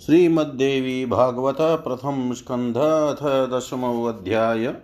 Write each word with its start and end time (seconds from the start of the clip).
श्रीमद्देवी 0.00 1.06
भागवत 1.06 1.56
प्रथम 1.60 2.32
स्कंध 2.32 2.76
अथ 2.76 3.50
दशम 3.54 3.82
अध्याय। 4.08 4.74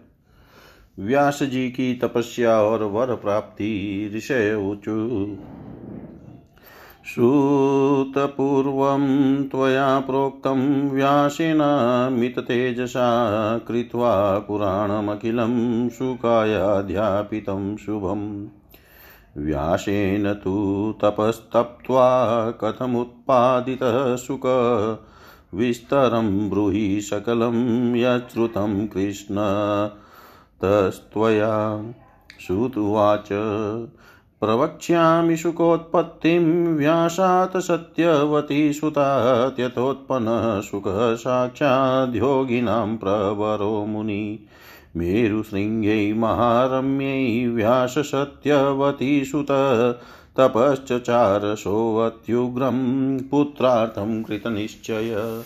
व्यास 0.99 1.43
जी 1.43 1.69
की 1.69 1.95
तपस्या 1.95 2.63
और 2.63 2.83
वर 2.83 3.15
प्राप्ति 3.15 3.71
ऋषय 4.17 4.55
ऊचु। 4.55 5.37
श्रुतपूर्वं 7.07 9.03
त्वया 9.45 10.01
प्रोक्तं 10.01 10.91
व्यासेन 10.91 11.59
मिततेजसा 12.13 13.09
कृत्वा 13.59 14.39
पुराणमखिलं 14.39 15.89
शुकायाध्यापितं 15.89 17.77
शुभम्। 17.77 18.62
व्यासेन 19.37 20.33
तु 20.33 20.95
तपस्तप्त्वा 21.03 22.51
कथमुत्पादितः 22.51 24.17
सुख। 24.17 24.47
विस्तरं 25.55 26.51
ब्रूहि 26.51 27.01
सकलं 27.01 27.95
यच्छ्रुतं 27.97 28.87
कृष्ण। 28.87 29.37
तस्त्वया 30.65 31.85
श्रुतुवाच 32.47 33.29
प्रवक्ष्यामि 34.41 35.37
शुकोत्पत्तिं 35.37 36.75
व्यासात् 36.77 37.57
सत्यवती 37.57 38.73
सुतात् 38.73 39.61
यथोत्पन्नः 39.61 40.61
सुखः 40.61 41.15
साक्षाद्योगिनां 41.15 42.97
प्रवरो 42.97 43.87
मुनि। 43.87 44.47
मेरुशृङ्गै 44.97 46.13
महारम्यै 46.13 47.47
व्याससत्यवती 47.47 49.25
सुत 49.25 49.47
तपश्चचारसोऽत्युग्रं 50.37 53.19
पुत्रार्थं 53.19 54.23
कृतनिश्चय। 54.23 55.43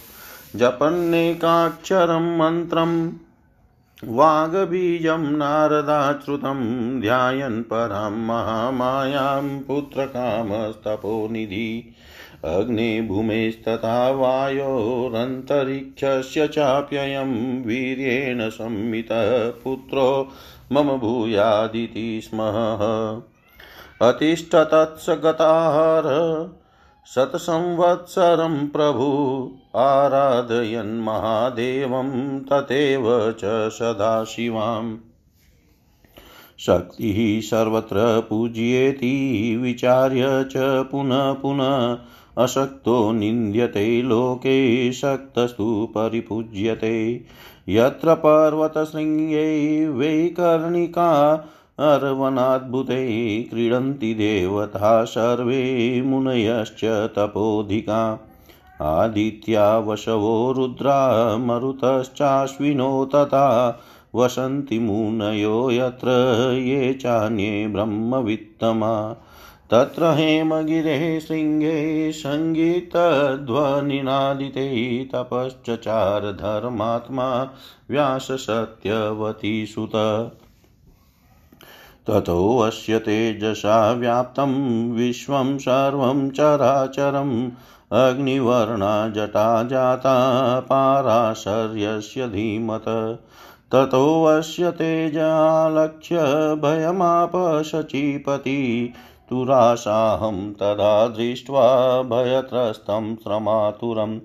जपन्नेकाक्षरं 0.57 2.39
मन्त्रं, 2.39 3.13
वागबीजं 4.05 5.19
नारदाश्रुतं, 5.19 7.01
ध्यायन् 7.01 7.63
परां 7.63 8.13
महामायां 8.13 9.61
पुत्रकामस्तपोनिधि। 9.61 11.96
अग्ने 12.47 13.03
भूमेस्तथा 13.03 14.11
वायोरन्तरिक्षस्य 14.11 16.49
चाप्ययं 16.49 17.65
वीर्येण 17.65 18.49
संमितः 18.49 19.49
पुत्रो 19.49 20.29
मम 20.73 20.83
भूयादिति 20.83 22.21
स्मः। 22.25 23.21
अतिष्ठतत्स 24.09 25.11
गताहार 25.11 26.03
शतसंवत्सरं 27.15 28.69
प्रभु 28.69 29.51
आराधयन्महादेवं 29.77 32.41
तथैव 32.41 33.35
च 33.39 33.73
सदाशिवाम् 33.73 34.97
शक्तिः 36.61 37.41
सर्वत्र 37.41 38.27
पूज्येति 38.31 39.59
विचार्य 39.63 40.23
च 40.25 40.89
पुनः 40.91 41.33
पुनः 41.33 41.99
अशक्तो 42.39 43.13
निन्द्यते, 43.13 44.03
लोके 44.03 44.93
शक्तस्तु 44.93 45.89
परिपूज्यते 45.91 47.21
यत्र 47.69 48.15
पर्वतशृङ्गे 48.15 49.89
वैकर्णिका 49.89 51.35
अर्वणाद्भुते 51.79 53.43
क्रीडन्ति 53.43 54.15
देवता, 54.15 55.05
सर्वे 55.05 56.03
मुनयश्च 56.03 56.85
तपोधिका। 56.85 58.29
आदित्या 58.83 59.79
वशवो 59.79 60.53
रुद्रा 60.53 61.37
मरुतश्चाश्विनो 61.37 63.05
तथा 63.05 63.81
वसन्ति 64.15 64.79
मुनयो, 64.79 65.71
यत्र 65.71 66.09
ये 66.59 66.95
चान्ये 66.95 67.67
ब्रह्मवित्तमा। 67.67 69.17
तत्र 69.71 70.05
हेमगिरे 70.05 71.21
शृङ्गे 71.21 72.13
सङ्गीतध्वनिनादिते 72.13 75.09
तपश्चचार 75.13 76.21
धर्मात्मा 76.21 77.51
व्याससत्यवती 77.91 79.67
सुत 79.67 80.33
ततोऽस्य 82.11 82.99
तेजसा 82.99 83.93
व्याप्तं 83.93 84.93
विश्वं 84.93 85.59
सर्वं 85.59 86.31
चराचरम्। 86.31 87.51
अग्निवर्णा 87.93 89.09
जटा 89.09 89.65
जाता 89.65 90.61
पाराशर्यस्य 90.61 92.29
धीमत। 92.29 93.19
ततोऽस्य 93.73 94.71
तेजालक्ष्य 94.71 96.17
भयमापशचीपति। 96.55 98.93
तुराशाहं 99.31 100.53
तदा 100.53 101.09
दृष्ट्वा 101.09 102.03
भयत्रस्तं 102.03 103.17
श्रमातुरम्। 103.17 104.19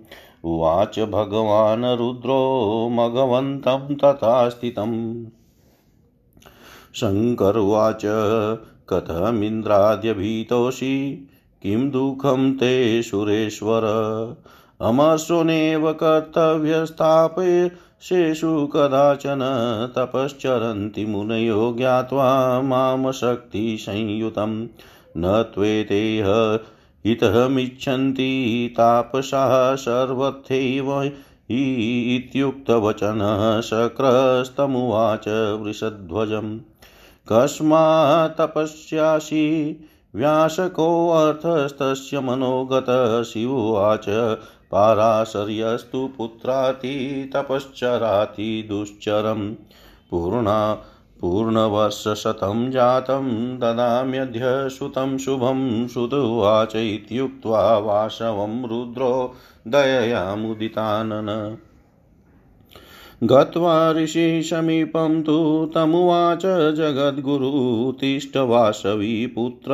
उवाच 0.43 0.99
भगवान् 0.99 1.85
रुद्रो 1.85 2.89
मघवन्तं 2.91 3.95
तथा 3.95 4.49
स्थितम्। 4.49 5.25
शङ्कर 6.95 7.57
उवाच 7.57 8.01
कथमिन्द्राद्यभीतोषि 8.89 11.27
किं 11.61 11.89
दुःखं 11.89 12.53
ते 12.53 13.01
सुरेश्वर? 13.01 13.81
अमर्षुनेव 14.81 15.93
कर्तव्यस्थापय 15.93 17.71
शेषु 18.01 18.67
कदाचन 18.67 19.39
तपश्चरन्ति 19.95 21.05
मुनयो 21.05 21.73
ज्ञात्वा 21.77 22.61
माँ 22.61 23.11
शक्तिसंयुतं 23.11 24.67
न 25.17 25.51
त्वेतेह 25.53 26.59
हितमिच्छन्ति 27.05 28.69
तापसाः 28.73 29.75
सर्वथैव 29.75 31.11
इत्युक्तवचनः 31.51 33.61
शक्रस्तमुवाच 33.61 35.57
वृषध्वजम्। 35.61 36.59
कस्मात्तपस्यासि 37.31 39.77
व्यासकोऽर्थस्तस्य 40.15 42.19
मनोगतः 42.19 43.23
शिवोवाच 43.23 44.05
पाराशर्यस्तु 44.71 46.09
पुत्राति 46.17 47.29
तपश्चराति 47.33 48.65
दुश्चरम्। 48.69 49.55
पूर्णा, 50.11 50.83
पूर्णवर्षशतं 51.21 52.71
जातं 52.71 53.57
ददाम्यद्य 53.57 54.41
सुतं 54.45 55.17
शुभं 55.17 55.87
श्रुतुवाच 55.87 56.75
इत्युक्त्वा 56.75 57.77
वाशवं 57.77 58.69
रुद्रो 58.69 59.33
दययामुदितानन। 59.67 61.57
गत्वा 63.23 63.91
ऋषिसमीपं 63.91 65.23
तु 65.23 65.71
तमुवाच 65.75 66.75
जगद्गुरुतिष्ठवासवी 66.75 69.27
पुत्र, 69.27 69.67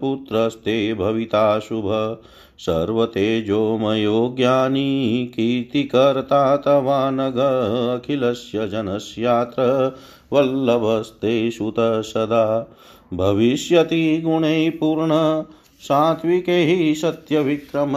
पुत्रस्ते 0.00 0.94
भविता 0.94 1.58
शुभ। 1.58 2.18
सर्वतेजोमयो 2.58 4.34
ज्ञानी 4.36 5.30
कीर्तिकर्ता 5.34 6.56
तवानग 6.56 7.98
अखिलस्य 7.98 8.68
जनस्यात्र 8.68 9.96
वल्लभस्ते 10.32 11.50
सुत 11.50 11.74
सदा 11.80 12.76
भविष्यति 13.14 14.22
गुणैः 14.24 14.70
पूर्ण, 14.70 15.42
सात्विकैः 15.80 16.94
सत्यविक्रम। 16.94 17.94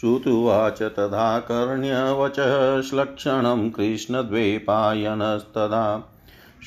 श्रुतुवाच 0.00 0.82
तथा 0.82 1.38
कर्ण्यवचः 1.38 2.80
श्लक्षणं 2.80 3.70
कृष्णद्वैपायनस्तदा। 3.70 6.14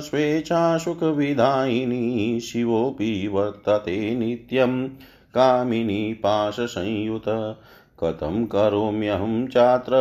स्वेच्छासुखविदायिनी 0.00 2.40
शिवोऽपि 2.40 3.28
वर्तते 3.28 4.14
नित्यं 4.14 4.88
कामिनी 5.34 6.14
पाशसंयुत। 6.14 7.56
कथं 8.04 8.46
करोम्यहं 8.46 9.46
चात्र 9.46 9.92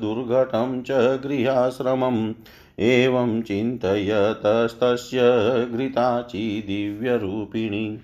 दुर्घटं 0.00 0.82
च 0.82 1.20
गृहाश्रमम् 1.26 2.32
एवं 2.80 3.42
चिन्तयतस्तस्य 3.42 5.18
घृताची 5.72 6.60
दिव्यरूपिणी। 6.60 7.98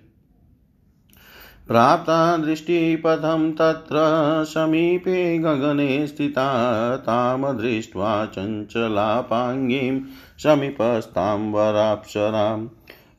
प्राप्ता 1.68 2.36
दृष्टिपथं 2.36 3.52
तत्र 3.52 3.96
समीपे 4.44 5.38
गगने 5.38 6.06
स्थिता, 6.06 6.66
तां 6.96 7.56
दृष्ट्वा 7.56 8.26
चञ्चलापाङ्गीं 8.26 10.00
समीपस्तां 10.38 11.52
वराप्सराम् 11.52 12.68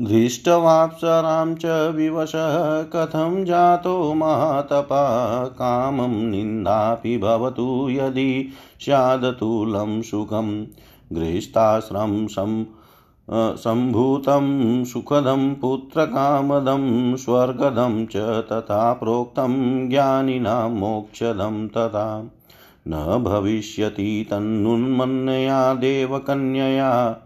दृष्टवाप्सरां 0.00 1.54
च 1.54 1.94
विवशः, 1.96 2.82
कथं 2.82 3.44
जातो 3.44 4.14
महातपा, 4.14 5.44
कामं 5.46 6.12
निन्दापि 6.12 7.18
भवतु 7.18 7.88
यदि 7.90 8.48
स्यादतुलं 8.80 10.02
सुखं 10.02 10.64
गृहीष्टाश्रं 11.12 12.26
सम् 12.26 12.64
सम्भूतं 13.30 14.84
सुखदं, 14.84 15.54
पुत्रकामदं 15.54 17.16
स्वर्गदं 17.16 18.06
च 18.06 18.16
तथा 18.52 18.92
प्रोक्तं 18.92 19.88
ज्ञानिनां 19.88 20.70
मोक्षदं 20.70 21.68
तथा। 21.68 22.30
न 22.88 23.22
भविष्यति 23.24 24.26
तन्नुन्मन्यया 24.30 25.74
देवकन्यया 25.74 27.16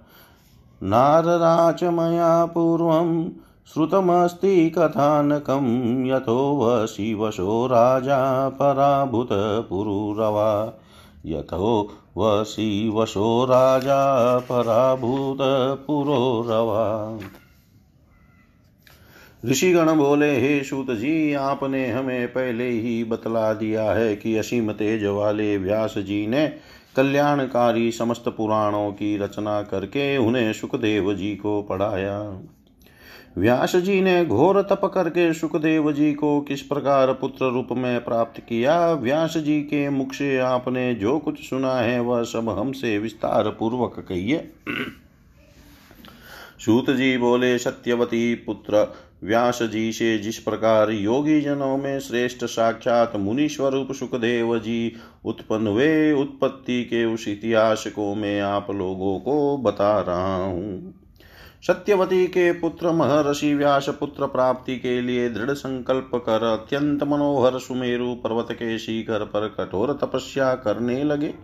नारराच 0.82 1.84
मया 1.84 2.46
पूर्वं 2.46 3.28
श्रुतमस्ति 3.74 4.70
कथानकं 4.70 6.06
यतो 6.06 6.60
वशि 6.60 7.16
राजा 7.44 8.48
पराभूतपुरुरवा। 8.48 10.78
यतो 11.26 11.90
वशि 12.16 12.92
वशो 12.94 13.44
राजा 13.44 14.38
पराभूतपुरोरवा। 14.38 17.18
ऋषिगण 19.50 19.96
बोले, 19.96 20.40
हे 20.40 20.64
सूत 20.64 20.90
जी 20.90 21.34
आपने 21.34 21.90
हमें 21.90 22.28
पहले 22.28 22.68
ही 22.68 23.04
बतला 23.04 23.52
दिया 23.52 23.82
है 23.82 24.16
कि 24.16 24.36
असीम 24.36 24.72
तेज 24.72 25.04
वाले 25.04 25.58
व्यास 25.58 25.98
जी 25.98 26.26
ने 26.26 26.52
कल्याणकारी 26.96 27.92
समस्त 27.92 28.28
पुराणों 28.28 28.92
की 28.92 29.16
रचना 29.16 29.62
करके 29.62 30.16
उन्हें 30.16 30.52
सुखदेव 30.52 31.14
जी 31.14 31.36
को 31.36 31.62
पढ़ाया। 31.62 32.40
व्यास 33.38 33.76
जी 33.76 34.00
ने 34.00 34.26
घोर 34.26 34.62
तप 34.62 34.84
करके 34.84 35.34
सुखदेव 35.34 35.92
जी 35.92 36.14
को 36.14 36.40
किस 36.40 36.62
प्रकार 36.62 37.12
पुत्र 37.12 37.52
रूप 37.52 37.68
में 37.72 38.04
प्राप्त 38.04 38.40
किया? 38.40 38.92
व्यास 38.92 39.36
जी 39.36 39.60
के 39.60 39.88
मुख 39.88 40.12
से 40.12 40.38
आपने 40.38 40.94
जो 40.94 41.18
कुछ 41.18 41.50
सुना 41.50 41.74
है, 41.74 42.00
वह 42.00 42.22
सब 42.22 42.48
हमसे 42.48 42.98
विस्तार 42.98 43.48
पूर्वक 43.48 44.06
कहिए। 44.08 44.50
सूत 46.58 46.90
जी 46.90 47.18
बोले, 47.18 47.58
सत्यवती 47.58 48.34
पुत्र 48.34 48.94
व्यास 49.26 49.62
जी 49.62 49.92
से 49.92 50.18
जिस 50.18 50.38
प्रकार 50.38 50.90
योगी 50.90 51.40
जनों 51.40 51.76
में 51.76 51.98
श्रेष्ठ 52.00 52.44
साक्षात 52.44 53.16
मुनि 53.16 53.48
स्वरूप 53.48 53.92
सुखदेव 53.92 54.58
जी 54.58 54.92
उत्पन्न 55.24 55.66
हुए, 55.66 56.12
उत्पत्ति 56.12 56.82
के 56.84 57.04
उस 57.04 57.28
इतिहास 57.28 57.86
को 57.86 58.14
मैं 58.14 58.40
आप 58.40 58.70
लोगों 58.70 59.18
को 59.18 59.56
बता 59.56 60.00
रहा 60.00 60.36
हूँ। 60.36 60.94
सत्यवती 61.66 62.26
के 62.26 62.52
पुत्र 62.52 62.90
महर्षि 62.90 63.54
व्यास 63.54 63.88
पुत्र 63.88 64.26
प्राप्ति 64.26 64.76
के 64.76 65.00
लिए 65.00 65.28
दृढ़ 65.30 65.50
संकल्प 65.50 66.10
कर 66.14 66.44
अत्यंत 66.44 67.02
मनोहर 67.02 67.58
सुमेरु 67.58 68.14
पर्वत 68.14 68.48
के 68.52 68.78
शिखर 68.78 69.24
पर 69.24 69.48
कठोर 69.48 69.92
तपस्या 70.02 70.54
करने 70.54 71.02
लगे। 71.04 71.34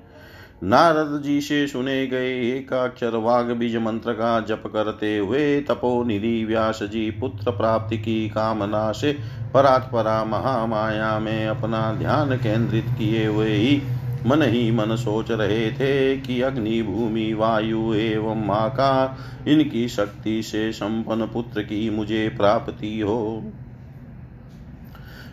नारद 0.64 1.22
जी 1.22 1.40
से 1.40 1.66
सुने 1.66 2.06
गए 2.06 2.50
एकाक्षर 2.50 3.16
वाग 3.16 3.50
बीज 3.50 3.76
मंत्र 3.76 4.12
का 4.12 4.40
जप 4.40 4.62
करते 4.66 5.18
हुए 5.18 5.60
तपोनिधि 5.60 6.44
व्यास 6.44 6.82
जी 6.82 7.10
पुत्र 7.10 7.50
प्राप्ति 7.50 7.98
की 7.98 8.28
कामना 8.28 8.92
से 8.92 9.18
परात्परा 9.54 10.24
महामाया 10.24 11.18
में 11.18 11.46
अपना 11.46 11.92
ध्यान 11.92 12.36
केंद्रित 12.36 12.84
किए 12.88 13.26
हुए 13.26 13.50
ही 13.50 13.82
मन 14.26 14.42
ही 14.42 14.70
मन 14.70 14.96
सोच 14.96 15.31
रहे 15.31 15.72
थे 15.72 16.16
कि 16.16 16.40
अग्नि 16.40 16.82
भूमि, 16.82 17.32
वायु 17.32 17.94
एवं 17.94 18.50
आकार, 18.50 19.16
इनकी 19.50 19.88
शक्ति 19.88 20.42
से 20.42 20.72
संपन्न 20.72 21.26
पुत्र 21.26 21.62
की 21.62 21.90
मुझे 21.90 22.28
प्राप्ति 22.28 23.00
हो। 23.00 23.52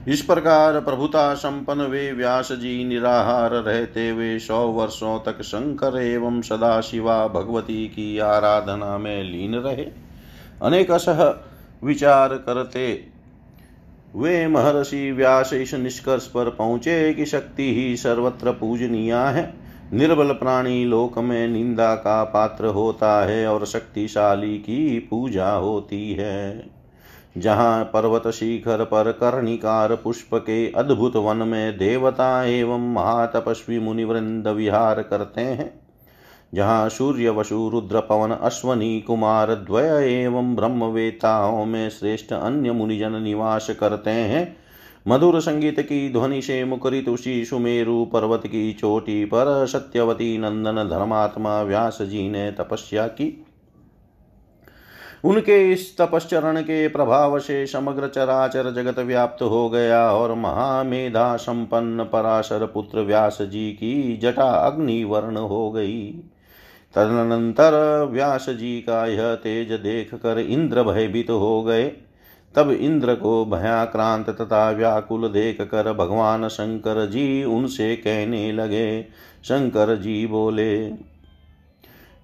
इस 0.08 0.22
प्रकार 0.22 0.80
प्रभुता 0.80 1.34
संपन्न 1.34 1.82
वे 1.82 2.12
व्यास 2.12 2.52
जी 2.52 2.84
निराहार 2.86 3.52
रहते 3.52 4.10
हुए 4.10 4.38
सौ 4.40 4.60
वर्षों 4.68 5.20
तक 5.20 5.42
शंकर 5.42 6.02
एवं 6.02 6.42
सदा 6.42 6.82
शिवा 6.82 7.28
भगवती 7.28 7.88
की 7.88 8.20
आराधना 8.20 8.98
में 8.98 9.24
लीन 9.24 9.56
रहे। 9.56 9.86
अनेक 10.62 10.92
असह 10.92 11.24
विचार 11.84 12.36
करते 12.38 12.88
वे 14.16 14.48
महर्षि 14.48 15.12
व्यास 15.12 15.54
इस 15.54 15.74
निष्कर्ष 15.74 16.28
पर 16.28 16.50
पहुँचे 16.50 17.14
कि 17.14 17.26
शक्ति 17.26 17.74
ही 17.76 17.98
सर्वत्र 17.98 18.52
पूजनीय 18.52 19.14
है। 19.14 19.54
निर्बल 19.94 20.32
प्राणी 20.32 20.84
लोक 20.86 21.18
में 21.20 21.48
निंदा 21.48 21.96
का 21.96 22.24
पात्र 22.24 22.66
होता 22.66 23.26
है 23.26 23.48
और 23.48 23.66
शक्तिशाली 23.66 24.58
की 24.58 25.00
पूजा 25.00 25.52
होती 25.52 26.14
है। 26.14 26.79
जहाँ 27.38 27.84
पर्वत 27.84 28.28
शिखर 28.28 28.84
पर 28.84 29.12
कर्णिकार 29.12 29.96
पुष्प 29.96 30.30
के 30.34 30.72
अद्भुत 30.72 31.16
वन 31.16 31.38
में 31.38 31.78
देवता 31.78 32.44
एवं 32.44 32.94
महातपस्वी 32.94 33.80
मुनिवृंद 33.80 34.48
विहार 34.48 35.02
करते 35.02 35.42
हैं। 35.42 35.80
जहाँ 36.54 36.90
सूर्य 36.90 37.30
वसु 37.30 37.70
रुद्र 37.70 38.00
पवन 38.00 38.32
अश्वनी, 38.32 39.02
कुमार, 39.02 39.56
द्वय 39.56 40.22
एवं 40.24 40.56
ब्रह्मवेताओं 40.56 41.66
में 41.66 41.90
श्रेष्ठ 41.90 42.34
अन्य 42.34 42.72
मुनिजन 42.72 43.22
निवास 43.22 43.70
करते 43.80 44.10
हैं। 44.10 44.58
मधुर 45.08 45.40
संगीत 45.40 45.80
की 45.80 46.14
ध्वनि 46.14 46.42
से 46.42 46.64
मुकरित 46.66 47.10
उसी 47.10 47.46
सुमेरु 47.46 48.06
पर्वत 48.06 48.42
की 48.46 48.74
चोटी 48.74 49.26
पर 49.26 49.66
सत्यवती 49.68 50.38
नंदन 50.38 50.90
धर्मात्मा 50.90 51.62
व्यास 51.62 51.98
जी 52.02 52.30
ने 52.30 52.52
तपस्या 52.52 53.08
की। 53.08 53.46
उनके 55.24 55.72
इस 55.72 55.98
तपश्चरण 55.98 56.62
के 56.62 56.88
प्रभाव 56.88 57.40
से 57.40 57.66
समग्र 57.68 58.08
चराचर 58.08 58.72
जगत 58.74 59.00
व्याप्त 59.00 59.42
हो 59.42 59.70
गया 59.70 60.12
और 60.12 60.34
महामेधा 60.34 61.36
संपन्न 61.36 62.04
पराशर 62.04 62.66
पुत्र 62.66 63.00
व्यास 63.00 63.38
जी 63.42 63.72
की 63.72 64.18
जटा 64.18 64.50
अग्निवर्ण 64.68 65.38
हो 65.38 65.72
गई। 65.72 66.02
तदनंतर 66.96 67.74
व्यास 68.12 68.50
जी 68.50 68.80
का 68.82 69.06
यह 69.06 69.34
तेज 69.36 69.72
देख 69.72 70.14
कर 70.14 70.40
इंद्र 70.40 70.84
भयभीत 70.84 71.30
हो 71.30 71.62
गए। 71.64 71.92
तब 72.56 72.72
इंद्र 72.72 73.16
को 73.16 73.46
भयाक्रांत 73.46 74.30
तथा 74.30 74.70
व्याकुल 74.72 75.28
देख 75.28 75.62
कर 75.62 75.94
भगवान 75.94 76.48
शंकर 76.48 77.06
जी 77.06 77.44
उनसे 77.44 77.96
कहने 77.96 78.52
लगे। 78.52 79.02
शंकर 79.44 79.96
जी 79.96 80.26
बोले 80.28 80.90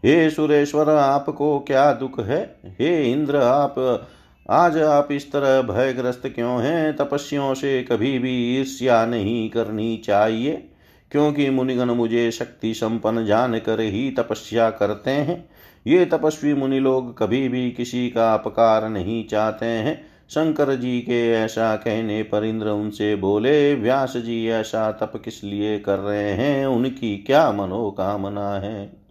हे 0.05 0.29
सुरेश्वर, 0.29 0.89
आपको 0.89 1.59
क्या 1.59 1.93
दुख 1.93 2.19
है? 2.19 2.59
हे 2.65 3.11
इंद्र, 3.11 3.35
आप 3.35 4.07
आज 4.49 4.77
आप 4.77 5.07
इस 5.11 5.31
तरह 5.31 5.61
भयग्रस्त 5.61 6.21
क्यों 6.25 6.61
हैं? 6.63 6.95
तपस्याओं 6.95 7.53
से 7.53 7.83
कभी 7.83 8.19
भी 8.19 8.59
ईर्ष्या 8.59 9.05
नहीं 9.05 9.49
करनी 9.49 9.97
चाहिए, 9.97 10.69
क्योंकि 11.11 11.49
मुनिगण 11.49 11.91
मुझे 11.91 12.31
शक्ति 12.31 12.73
संपन्न 12.73 13.25
जान 13.25 13.59
कर 13.59 13.79
ही 13.79 14.11
तपस्या 14.11 14.69
करते 14.69 15.11
हैं। 15.11 15.49
ये 15.87 16.05
तपस्वी 16.05 16.53
मुनि 16.53 16.79
लोग 16.79 17.17
कभी 17.17 17.49
भी 17.49 17.71
किसी 17.71 18.09
का 18.09 18.33
अपकार 18.33 18.89
नहीं 18.89 19.27
चाहते 19.27 19.65
हैं। 19.65 20.07
शंकर 20.29 20.75
जी 20.75 20.99
के 20.99 21.31
ऐसा 21.31 21.75
कहने 21.75 22.23
पर 22.23 22.43
इंद्र 22.43 22.67
उनसे 22.67 23.15
बोले, 23.15 23.75
व्यास 23.75 24.17
जी, 24.17 24.47
ऐसा 24.47 24.91
तप 24.91 25.21
किस 25.25 25.43
लिए 25.43 25.79
कर 25.79 25.99
रहे 25.99 26.31
हैं? 26.31 26.65
उनकी 26.65 27.17
क्या 27.17 27.51
मनोकामना 27.51 28.53
है? 28.53 29.04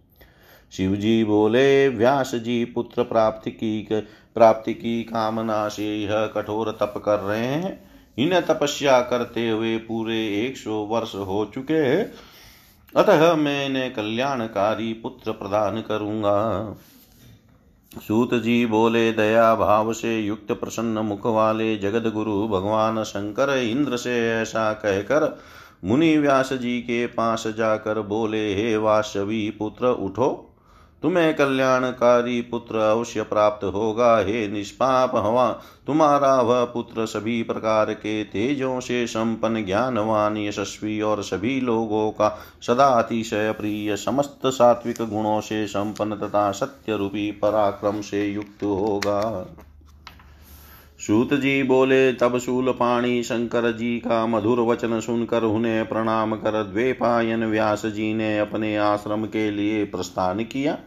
शिव 0.77 0.95
जी 0.95 1.23
बोले 1.23 1.89
व्यास 1.89 2.35
जी 2.35 2.65
पुत्र 2.65 3.03
प्राप्ति 3.03 3.51
की 3.51 3.87
प्राप्ति 4.35 4.73
की 4.73 5.03
कामना 5.03 5.67
से 5.69 5.97
यह 5.97 6.25
कठोर 6.25 6.71
तप 6.71 6.93
कर 7.05 7.19
रहे 7.19 7.45
हैं। 7.45 7.89
इन्हें 8.17 8.45
तपस्या 8.45 8.99
करते 9.01 9.49
हुए 9.49 9.77
पूरे 9.77 10.17
एक 10.45 10.57
सौ 10.57 10.71
वर्ष 10.71 11.15
हो 11.15 11.51
चुके 11.53 11.73
हैं। 11.73 12.11
अतः 12.95 13.35
मैं 13.35 13.65
इन्हें 13.65 13.93
कल्याणकारी 13.93 14.93
पुत्र 14.93 15.31
प्रदान 15.31 15.81
करूँगा। 15.81 16.75
सूत 18.07 18.33
जी 18.33 18.65
बोले, 18.65 19.11
दया 19.11 19.55
भाव 19.55 19.93
से 19.93 20.19
युक्त 20.19 20.51
प्रसन्न 20.51 20.97
मुख 20.99 21.25
वाले 21.25 21.77
जगत 21.77 22.11
गुरु 22.13 22.47
भगवान 22.47 23.03
शंकर 23.03 23.57
इंद्र 23.57 23.97
से 23.97 24.31
ऐसा 24.31 24.73
कहकर 24.73 25.39
मुनि 25.85 26.17
व्यास 26.17 26.53
जी 26.53 26.79
के 26.79 27.05
पास 27.07 27.47
जाकर 27.47 28.01
बोले, 28.01 28.55
हे 28.55 28.77
वाशवी 28.77 29.49
पुत्र, 29.49 29.87
उठो। 29.87 30.51
तुम्हें 31.01 31.35
कल्याणकारी 31.35 32.41
पुत्र 32.41 32.75
अवश्य 32.75 33.21
प्राप्त 33.21 33.63
होगा। 33.63 34.17
हे 34.17 34.47
निष्पाप 34.47 35.15
हवा, 35.15 35.51
तुम्हारा 35.87 36.41
वह 36.41 36.63
पुत्र 36.65 37.05
सभी 37.05 37.43
प्रकार 37.43 37.93
के 37.93 38.23
तेजों 38.23 38.79
से 38.79 39.07
संपन्न, 39.07 39.65
ज्ञानवान, 39.65 40.37
यशस्वी 40.37 41.01
और 41.01 41.23
सभी 41.23 41.61
लोगों 41.61 42.11
का 42.11 42.39
सदा 42.61 42.85
अतिशय 42.85 43.51
प्रिय, 43.51 43.95
समस्त 43.95 44.39
सात्विक 44.45 44.97
गुणों 45.01 45.41
से 45.41 45.67
संपन्न 45.67 46.15
तथा 46.15 46.51
सत्य 46.51 46.97
रूपी 46.97 47.31
पराक्रम 47.31 48.01
से 48.01 48.25
युक्त 48.27 48.63
होगा। 48.63 49.47
सूत 51.05 51.33
जी 51.33 51.63
बोले, 51.63 52.13
तब 52.13 52.37
शूल 52.37 52.71
पाणी 52.71 53.23
शंकर 53.23 53.71
जी 53.71 53.99
का 53.99 54.25
मधुर 54.25 54.59
वचन 54.59 54.99
सुनकर 54.99 55.43
उन्हें 55.43 55.87
प्रणाम 55.87 56.35
कर 56.35 56.63
द्वेपायन 56.63 57.43
व्यास 57.45 57.85
जी 57.85 58.13
ने 58.13 58.39
अपने 58.39 58.75
आश्रम 58.77 59.25
के 59.25 59.51
लिए 59.51 59.83
प्रस्थान 59.85 60.43
किया। 60.43 60.77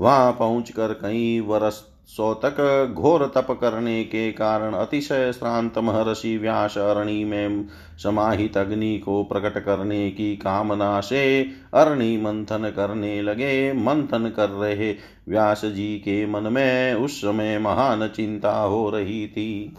वहाँ 0.00 0.32
पहुंचकर 0.32 0.92
कई 0.92 1.40
वर्ष 1.40 1.82
सौ 2.08 2.34
तक 2.34 2.92
घोर 2.94 3.32
तप 3.34 3.46
करने 3.60 4.04
के 4.04 4.32
कारण 4.32 4.72
अतिशय 4.72 5.32
श्रांत 5.32 5.78
महर्षि 5.78 6.36
व्यास 6.38 6.78
अरणि 6.78 7.24
में 7.24 7.66
समाहित 8.02 8.56
अग्नि 8.56 8.98
को 8.98 9.22
प्रकट 9.24 9.64
करने 9.64 10.10
की 10.10 10.36
कामना 10.36 11.00
से 11.00 11.42
अरणि 11.74 12.16
मंथन 12.16 12.72
करने 12.76 13.22
लगे, 13.22 13.72
मंथन 13.72 14.32
कर 14.36 14.50
रहे। 14.50 14.92
व्यास 15.28 15.64
जी 15.64 15.96
के 15.98 16.26
मन 16.26 16.52
में 16.52 16.94
उस 16.94 17.18
समय 17.18 17.58
महान 17.58 18.08
चिंता 18.08 18.56
हो 18.56 18.90
रही 18.90 19.26
थी। 19.26 19.76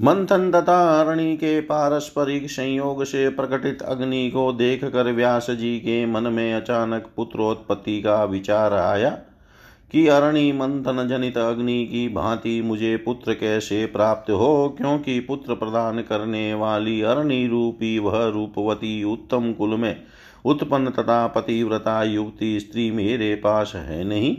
मंथन 0.00 0.50
तथा 0.50 1.00
अरणि 1.00 1.36
के 1.36 1.60
पारस्परिक 1.60 2.50
संयोग 2.50 3.04
से 3.04 3.28
प्रकटित 3.28 3.82
अग्नि 3.82 4.30
को 4.30 4.52
देखकर 4.52 5.12
व्यास 5.12 5.50
जी 5.50 5.78
के 5.78 6.06
मन 6.06 6.22
में 6.22 6.54
अचानक 6.54 7.10
पुत्रोत्पत्ति 7.16 8.02
का 8.02 8.24
विचार 8.24 8.72
आया। 8.72 9.18
कि 9.92 10.06
अरणि 10.06 10.52
मंथन 10.52 11.08
जनित 11.08 11.38
अग्नि 11.38 11.86
की 11.86 12.08
भांति 12.08 12.62
मुझे 12.62 12.96
पुत्र 12.96 13.34
कैसे 13.34 13.86
प्राप्त 13.86 14.30
हो? 14.30 14.74
क्योंकि 14.78 15.20
पुत्र 15.20 15.54
प्रदान 15.54 16.00
करने 16.00 16.54
वाली 16.54 17.02
अरणि 17.02 17.46
रूपी 17.46 17.98
वह 17.98 18.26
रूपवती 18.26 19.04
उत्तम 19.04 19.52
कुल 19.52 19.70
में 19.70 20.02
उत्पन्न 20.44 20.90
तथा 20.90 21.26
पतिव्रता 21.26 22.02
युक्ति 22.02 22.60
स्त्री 22.60 22.90
मेरे 22.90 23.34
पास 23.34 23.72
है 23.74 24.04
नहीं। 24.04 24.36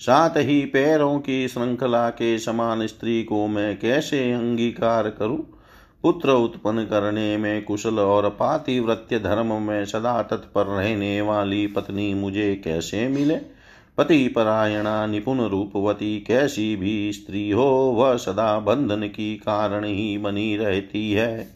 साथ 0.00 0.30
ही 0.36 0.64
पैरों 0.64 1.18
की 1.18 1.48
श्रृंखला 1.48 2.08
के 2.08 2.38
समान 2.38 2.86
स्त्री 2.86 3.22
को 3.22 3.46
मैं 3.46 3.78
कैसे 3.78 4.32
अंगीकार 4.32 5.10
करूँ? 5.10 5.60
पुत्र 6.02 6.30
उत्पन्न 6.30 6.84
करने 6.84 7.36
में 7.36 7.64
कुशल 7.64 7.98
और 7.98 8.28
पातिव्रत्य 8.28 9.18
धर्म 9.18 9.62
में 9.62 9.84
सदा 9.84 10.22
तत्पर 10.22 10.66
रहने 10.66 11.20
वाली 11.20 11.66
पत्नी 11.66 12.14
मुझे 12.14 12.54
कैसे 12.64 13.08
मिले? 13.08 13.59
पति 14.00 14.28
परायणा 14.28 15.06
निपुण 15.06 15.40
रूपवती 15.40 16.20
कैसी 16.20 16.76
भी 16.76 17.12
स्त्री 17.12 17.50
हो 17.50 17.92
वह 17.96 18.16
सदा 18.16 18.58
बंधन 18.58 19.02
की 19.02 19.36
कारण 19.36 19.84
ही 19.84 20.18
बनी 20.18 20.56
रहती 20.56 21.12
है। 21.12 21.48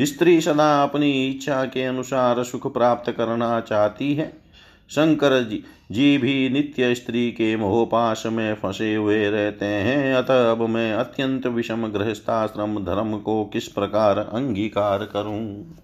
स्त्री 0.00 0.40
सदा 0.40 0.82
अपनी 0.82 1.26
इच्छा 1.26 1.64
के 1.64 1.84
अनुसार 1.84 2.44
सुख 2.44 2.72
प्राप्त 2.72 3.10
करना 3.10 3.60
चाहती 3.60 4.14
है। 4.14 4.32
शंकर 4.90 5.44
जी 5.44 5.64
जी 5.92 6.18
भी 6.18 6.48
नित्य 6.48 6.94
स्त्री 6.94 7.30
के 7.30 7.56
मोहपाश 7.56 8.26
में 8.26 8.54
फंसे 8.54 8.94
हुए 8.94 9.30
रहते 9.30 9.66
हैं। 9.66 10.14
अतः 10.14 10.50
अब 10.50 10.62
मैं 10.62 10.92
अत्यंत 10.92 11.46
विषम 11.46 11.86
गृहस्थाश्रम 11.86 12.84
धर्म 12.84 13.18
को 13.18 13.44
किस 13.44 13.68
प्रकार 13.68 14.18
अंगीकार 14.18 14.98
करूँ? 14.98 15.76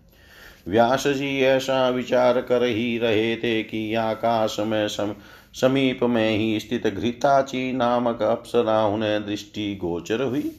व्यास 0.69 1.07
जी 1.07 1.41
ऐसा 1.41 1.89
विचार 1.89 2.41
कर 2.41 2.65
ही 2.65 2.99
रहे 2.99 3.37
थे 3.37 3.63
कि 3.63 3.95
आकाश 3.95 4.57
में 4.61 4.89
सम, 4.89 5.15
समीप 5.55 6.03
में 6.03 6.37
ही 6.37 6.61
स्थित 6.61 6.87
घृताची 6.87 7.73
नामक 7.73 8.23
अप्सरा 8.23 8.85
उन्हें 8.87 9.27
दृष्टि 9.27 9.75
गोचर 9.75 10.23
हुई। 10.23 10.51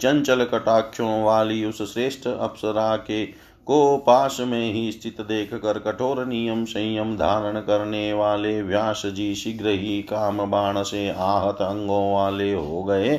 चंचल 0.00 0.44
कटाक्षों 0.44 1.22
वाली 1.24 1.64
उस 1.64 1.82
श्रेष्ठ 1.94 2.26
अप्सरा 2.26 2.96
के 2.96 3.24
को 3.66 3.96
पास 3.96 4.36
में 4.40 4.72
ही 4.72 4.90
स्थित 4.92 5.20
देख 5.20 5.52
कर 5.54 5.78
कठोर 5.78 6.24
नियम 6.26 6.64
संयम 6.64 7.14
धारण 7.16 7.60
करने 7.60 8.12
वाले 8.12 8.62
व्यास 8.62 9.02
जी 9.06 9.34
शीघ्र 9.34 9.68
ही 9.68 10.00
काम 10.02 10.38
बाण 10.50 10.82
से 10.82 11.08
आहत 11.10 11.60
अंगों 11.62 12.12
वाले 12.14 12.52
हो 12.52 12.82
गए 12.84 13.18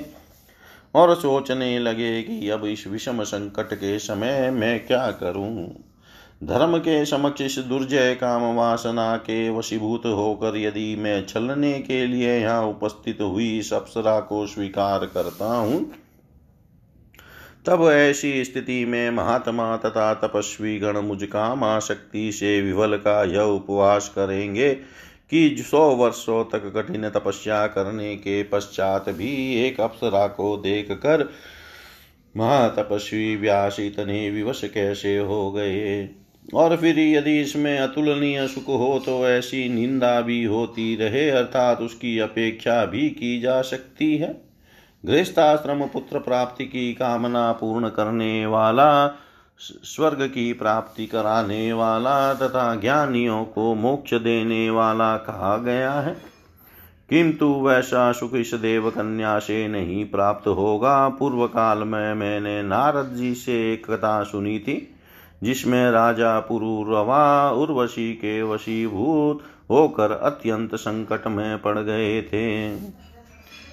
और 0.96 1.16
सोचने 1.16 1.78
लगे 1.80 2.22
कि 2.24 2.50
अब 2.50 2.66
इस 2.66 2.88
विषम 2.88 3.24
संकट 3.24 3.74
के 3.74 3.98
समय 4.00 4.50
मैं 4.52 4.88
क्या 4.88 5.12
करूँ। 5.12 5.68
धर्म 6.42 6.78
के 6.78 7.04
समक्ष 7.06 7.42
इस 7.42 7.58
दुर्जय 7.60 8.14
काम 8.16 8.44
वासना 8.56 9.16
के 9.18 9.50
वशीभूत 9.50 10.06
होकर 10.06 10.56
यदि 10.58 10.96
मैं 10.96 11.26
छलने 11.26 11.74
के 11.80 12.06
लिए 12.08 12.38
यहाँ 12.40 12.64
उपस्थित 12.68 13.18
हुई 13.22 13.58
इस 13.60 13.72
अप्सरा 13.74 14.20
को 14.20 14.46
स्वीकार 14.48 15.06
करता 15.06 15.46
हूँ, 15.46 15.80
तब 17.66 17.84
ऐसी 17.92 18.44
स्थिति 18.46 18.84
में 18.86 19.10
महात्मा 19.12 19.76
तथा 19.78 20.14
तपस्वी 20.14 20.78
गण 20.80 20.98
मुझ 20.98 21.24
काम 21.24 21.80
शक्ति 21.80 22.32
से 22.32 22.60
विवल 22.62 22.98
का 22.98 23.24
यह 23.24 23.42
उपवास 23.42 24.08
करेंगे 24.10 24.74
कि 24.74 25.56
सौ 25.62 25.84
वर्षों 25.96 26.44
तक 26.46 26.72
कठिन 26.76 27.10
तपस्या 27.10 27.66
करने 27.68 28.16
के 28.16 28.42
पश्चात 28.44 29.10
भी 29.10 29.34
एक 29.66 29.80
अप्सरा 29.82 30.26
को 30.30 30.56
देख 30.58 30.92
कर 30.92 31.28
महातपस्वी 32.36 33.36
व्यास 33.36 33.80
इतने 33.80 34.30
विवश 34.30 34.62
कैसे 34.74 35.18
हो 35.18 35.52
गए। 35.52 36.10
और 36.54 36.78
फिर 36.78 37.00
यदि 37.00 37.42
इसमें 37.42 37.80
अतुलनीय 37.80 38.48
सुख 38.48 38.64
हो 38.64 39.02
तो 39.06 39.28
ऐसी 39.28 39.70
निंदा 39.70 40.22
भी 40.22 40.44
होती 40.44 40.96
रहे, 40.96 41.30
अर्थात 41.30 41.82
उसकी 41.82 42.20
अपेक्षा 42.20 42.86
भी 42.86 43.10
की 43.10 43.42
जा 43.42 43.62
सकती 43.62 44.18
है। 44.18 44.42
गृहस्थाश्रम 45.06 45.86
पुत्र 45.86 46.20
प्राप्ति 46.20 46.66
की 46.66 46.94
कामना 46.94 47.52
पूर्ण 47.52 47.90
करने 47.90 48.46
वाला, 48.46 49.20
स्वर्ग 49.84 50.28
की 50.28 50.54
प्राप्ति 50.54 51.06
कराने 51.06 51.74
वाला, 51.74 52.34
तथा 52.34 52.76
ज्ञानियों 52.76 53.46
को 53.46 53.76
मोक्ष 53.76 54.14
देने 54.14 54.70
वाला 54.70 55.18
कहा 55.18 55.58
गया 55.58 55.94
है। 55.94 56.18
किंतु 57.10 57.54
वैसा 57.54 58.12
सुख 58.12 58.36
इस 58.36 58.54
देव 58.54 58.90
कन्या 58.90 59.40
से 59.40 59.68
नहीं 59.68 60.06
प्राप्त 60.06 60.48
होगा। 60.48 61.10
पूर्व 61.10 61.48
काल 61.48 61.78
में 61.78 62.14
मैंने 62.14 62.64
नारद 62.64 63.14
जी 63.16 63.34
से 63.34 63.74
एक 63.74 63.92
कथा 63.92 64.24
सुनी 64.24 64.60
थी। 64.60 64.96
जिसमें 65.44 65.92
राजा 65.92 66.40
पुरुरवा 66.40 67.52
उर्वशी 67.52 68.14
के 68.14 68.44
वशीभूत 68.44 69.40
होकर 69.72 70.12
अत्यंत 70.12 70.76
संकट 70.76 71.28
में 71.28 71.62
पड़ 71.62 71.80
गए 71.80 72.22
थे। 72.22 72.78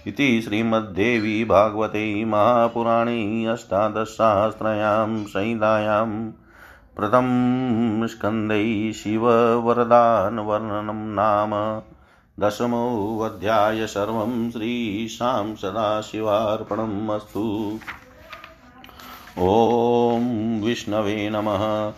इति 0.07 0.43
श्रीमद्देवी 0.43 1.45
भागवते 1.45 2.25
महापुराणे 2.25 3.47
अष्टादशसहस्रयां 3.47 5.25
संहितायां 5.25 6.33
प्रथमस्कन्धे 6.97 8.93
शिववरदानवर्णनं 8.93 10.95
नाम 10.95 11.83
दशमोऽध्याय 12.41 13.87
सर्वं 13.87 14.51
श्रीशां 14.51 15.55
सदाशिवार्पणम् 15.55 17.11
अस्तु। 17.11 17.79
ॐ 19.41 20.61
विष्णवे 20.65 21.31
नमः। 21.31 21.93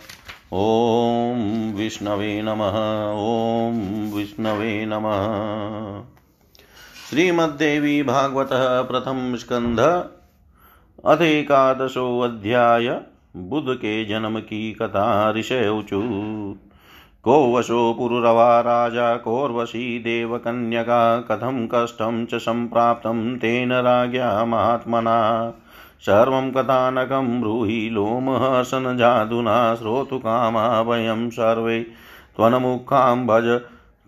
ॐ 0.53 1.73
विष्णवे 1.75 2.41
नमः। 2.41 2.75
ॐ 3.11 3.73
विष्णवे 4.15 4.85
नमः। 4.85 5.23
श्रीमद्देवी 7.09 8.03
भागवतः 8.03 8.81
प्रथम 8.81 9.35
स्कंध 9.35 9.79
अथेकादशोऽध्याय 11.05 13.01
बुद्ध 13.37 13.73
के 13.73 14.05
जन्म 14.05 14.39
की 14.39 14.73
कथा 14.73 15.31
ऋषयचु 15.31 16.01
को 17.23 17.55
वशो 17.55 17.93
पुरुरवा 17.93 18.59
राजा, 18.59 19.15
कोर्वशी 19.15 19.99
देवकन्यका, 19.99 21.17
कथं 21.21 21.67
कष्टं 21.67 22.25
च 22.25 22.35
सम्प्राप्तं 22.35 23.37
तेन 23.37 23.73
राज्ञा 23.73 24.45
महात्मना। 24.45 25.53
सर्वं 26.01 26.51
कथानकं 26.51 27.41
ब्रूहि 27.41 27.89
लोमहसनजादुना 27.89 29.75
श्रोतुकामा 29.75 30.81
वयं 30.81 31.29
सर्वे 31.29 31.83
त्वन्मुखां 32.35 33.27
भज 33.27 33.61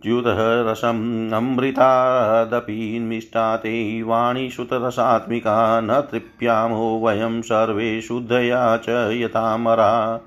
च्युतः 0.04 0.38
रसम् 0.40 1.32
अमृतादपि 1.32 3.00
ते 3.34 4.04
वाणीसुतरसात्मिका 4.04 5.82
न 5.82 6.02
तृप्यामो 6.12 7.02
वयं 7.04 7.42
सर्वे 7.42 8.02
शुद्धया 8.02 8.78
च 8.78 8.90
यथामरा 8.90 10.18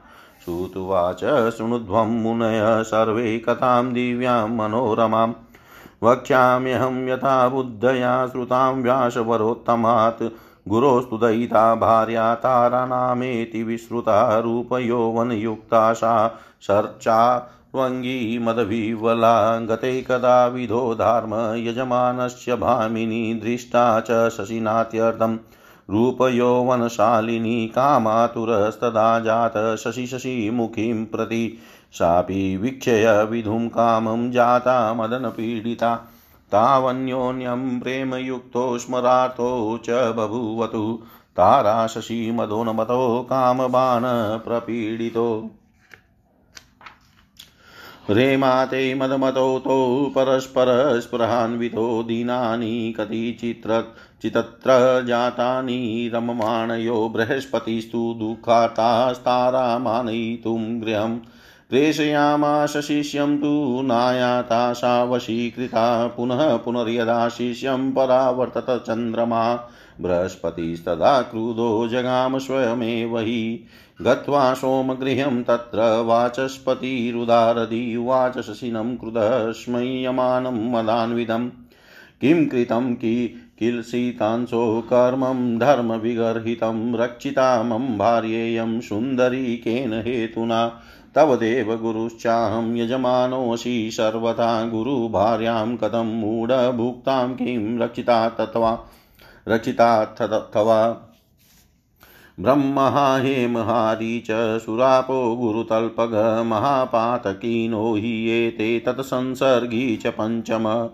श्रुत्वाच 0.45 1.21
शृणुध्वं 1.57 2.23
मुनय 2.23 2.63
सर्वे 2.65 3.39
कथां 3.39 3.93
दिव्यां 3.93 4.49
मनोरमां। 4.49 5.33
वक्ष्याम्यहं 6.03 7.09
यथा 7.09 7.49
बुद्धया 7.49 8.27
श्रुतां 8.27 8.75
व्यासवरोत्तमात् 8.75 10.23
गुरोस्तु 10.69 11.17
दयिता 11.17 11.75
भार्या 11.75 12.35
तारानामेति 12.35 13.63
विश्रुता 13.63 14.39
रूपयौवनयुक्ता 14.39 15.93
सा 15.93 16.41
शर्चा 16.63 17.39
त्वङ्गी 17.39 18.39
मदविवला 18.39 19.59
गते 19.59 20.03
कदा 20.03 20.47
विधो 20.47 20.95
धार्म 20.95 21.31
भामिनी 22.57 23.35
दृष्टा 23.35 24.01
च 24.01 24.29
शशिनात्यर्थम् 24.29 25.39
रूपयौवनशालिनी 25.91 27.67
कामातुरस्तदा 27.67 29.21
जात 29.21 29.77
शशि 29.77 30.07
शशिमुखीं 30.07 31.05
प्रति। 31.05 31.59
सापि 31.93 32.57
वीक्षय 32.57 33.29
विधुं 33.31 33.69
कामं 33.69 34.31
जाता 34.31 34.95
मदनपीडिता। 34.95 36.05
तावन्योन्यं 36.53 37.81
प्रेमयुक्तो 37.81 38.79
स्मरार्थो 38.79 39.81
च 39.85 39.91
बभूवतु। 39.91 41.03
तारा 41.37 41.87
शशिमदोन्मतो 41.87 43.27
कामबाण 43.31 44.39
प्रपीडितो। 44.39 45.51
रेमाते 48.11 48.95
मदमतौ 48.95 49.59
तौ 49.59 50.07
परस्परस्पृहान्वितो 50.07 52.03
दीनानि 52.03 52.95
कतिचित्र 52.97 53.95
चितत्र 54.23 55.05
जातानि 55.07 56.11
रममाणयो 56.15 57.09
बृहस्पतिस्तु 57.09 58.17
दुःखार्तास्तारामानयितुं 58.19 60.83
गृहम्। 60.83 61.19
प्रेषयामाश 61.71 62.77
शिष्यं 62.77 63.39
तु 63.39 63.83
नायाता 63.85 64.73
सा 64.73 65.05
वशीकृता 65.05 66.07
पुनः 66.07 66.57
पुनर्यदा 66.57 67.29
शिष्यं 67.29 67.93
परावर्तत 67.93 68.67
चन्द्रमा। 68.71 69.71
बृहस्पतिस्तदा 70.01 71.23
क्रुधो 71.23 71.89
जगाम 71.89 72.39
स्वयमेव 72.39 73.19
हि। 73.19 73.65
गत्वा 74.03 74.55
सोमगृहं 74.55 75.43
तत्र 75.43 76.03
वाचस्पतिरुदारधि 76.03 78.07
शशिनं 78.37 78.97
क्रुधः 78.97 79.53
स्मयमानं 79.53 80.73
मदान्विदम् 80.73 81.51
किं 82.21 82.47
कृतं 82.47 82.95
कि 82.95 83.43
किल्सितांसो 83.59 84.81
कर्मं 84.81 85.59
धर्मविगर्हितं 85.59 86.95
रक्षिता 86.95 87.63
मम 87.63 87.99
भार्येयं 87.99 88.81
सुन्दरी 88.81 89.57
केन 89.57 89.93
हेतुना। 89.93 90.81
तव 91.17 91.37
देव 91.37 91.77
गुरुश्चाहं 91.77 92.77
यजमानोऽसि 92.77 93.91
सर्वथा 93.93 94.67
गुरुभार्यां 94.67 95.77
कथं 95.77 96.21
मूढभुक्तां 96.21 97.35
किं 97.35 97.79
रक्षिता 97.79 98.29
तत्वा 98.29 98.87
रक्षिताथवा 99.49 101.11
ब्रह्मः 102.41 103.17
हेमहारी 103.17 104.25
च 104.31 104.59
सुरापो 104.59 105.37
गुरुतल्पग 105.37 106.43
महापातकीनो 106.47 107.95
हि 107.95 108.31
एते 108.31 108.79
तत्संसर्गी 108.79 109.97
च 109.97 110.07
पञ्चम। 110.07 110.91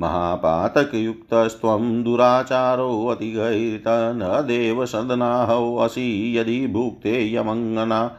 महापातकयुक्तस्त्वं 0.00 2.02
दुराचारोऽतिगैर्त 2.02 3.84
न 3.88 4.44
देवसदनाहौ 4.46 5.76
असि 5.76 6.38
यदि 6.38 6.66
भुक्ते 6.66 7.34
यमङ्गना। 7.34 8.10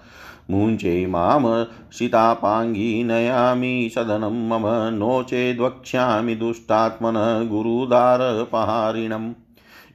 मुञ्चे 0.52 1.06
माँ 1.06 1.66
सीतापाङ्गी 1.92 3.04
नयामि 3.04 3.92
सदनं 3.96 4.48
मम 4.50 4.66
नो 4.98 5.24
चेद्वक्ष्यामि 5.24 6.36
दुष्टात्मनः 6.36 7.44
गुरुदारपहारिणम्। 7.44 9.34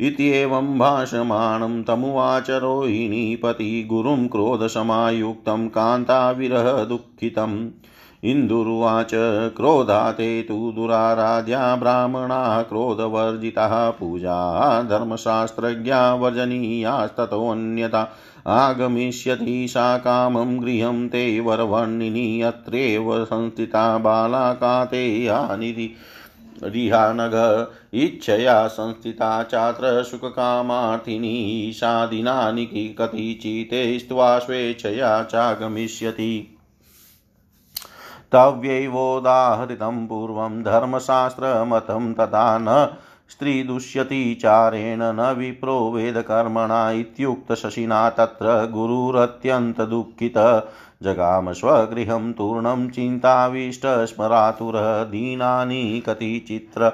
इत्येवं 0.00 0.78
भाषमाणं 0.78 1.82
तमुवाच 1.82 2.50
रोहिणीपति 2.50 3.86
गुरुं 3.88 4.28
क्रोधसमायुक्तं 4.28 5.68
कान्ताविरहदुःखितम् 5.68 7.56
इन्दुर्वाच 8.24 9.10
क्रोधाते 9.56 10.42
तु 10.42 10.72
दुराराध्या 10.74 11.76
ब्राह्मणा 11.76 12.62
क्रोधवर्जिताः 12.62 13.90
पूजा 13.90 14.38
धर्मशास्त्रज्ञा 14.82 16.14
वर्जनीयास्ततोऽन्यता 16.14 18.02
आगमिष्यति 18.46 19.68
सा 19.68 19.98
कामं 19.98 20.62
गृहं 20.62 21.08
ते 21.08 21.40
वरवर्णिनी 21.40 22.42
अत्रैव 22.42 23.24
संस्थिता 23.24 23.98
बाला 23.98 24.84
ते 24.84 25.26
हानिरि 25.26 25.94
रिहानग 26.62 27.34
इच्छया 27.94 28.66
संस्थिता 28.66 29.42
चात्र 29.42 30.02
सुखकामार्थिनी 30.02 31.34
ईशादिनानि 31.68 32.96
कतिचिते 32.98 33.98
स्त्वा 33.98 34.38
स्वेच्छया 34.38 35.22
चागमिष्यति। 35.22 36.56
तव्यैवोदाहृतं 38.32 40.06
पूर्वं 40.06 40.62
धर्मशास्त्रमतं 40.62 42.14
तथा 42.14 42.58
न 42.58 42.96
स्त्रीदुष्यति 43.30 44.22
चारेण 44.42 45.02
न 45.02 45.32
विप्रो 45.38 45.78
वेदकर्मणा 45.90 46.90
इत्युक्तशशिना 46.90 48.08
तत्र 48.10 48.54
गुरुरत्यन्तदुःखित 48.72 50.38
जगाम 51.02 51.52
स्वगृहं 51.52 52.32
तूर्णं 52.32 52.88
चिन्ताविष्टस्मरातुरः 52.90 54.88
दीनानि 55.04 56.02
कतिचित्र 56.06 56.90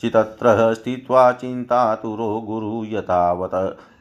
चितत्र 0.00 0.74
स्थित्वा 0.74 1.30
चिन्तातुरो 1.32 2.28
गुरु 2.40 2.84
यथावत 2.88 3.54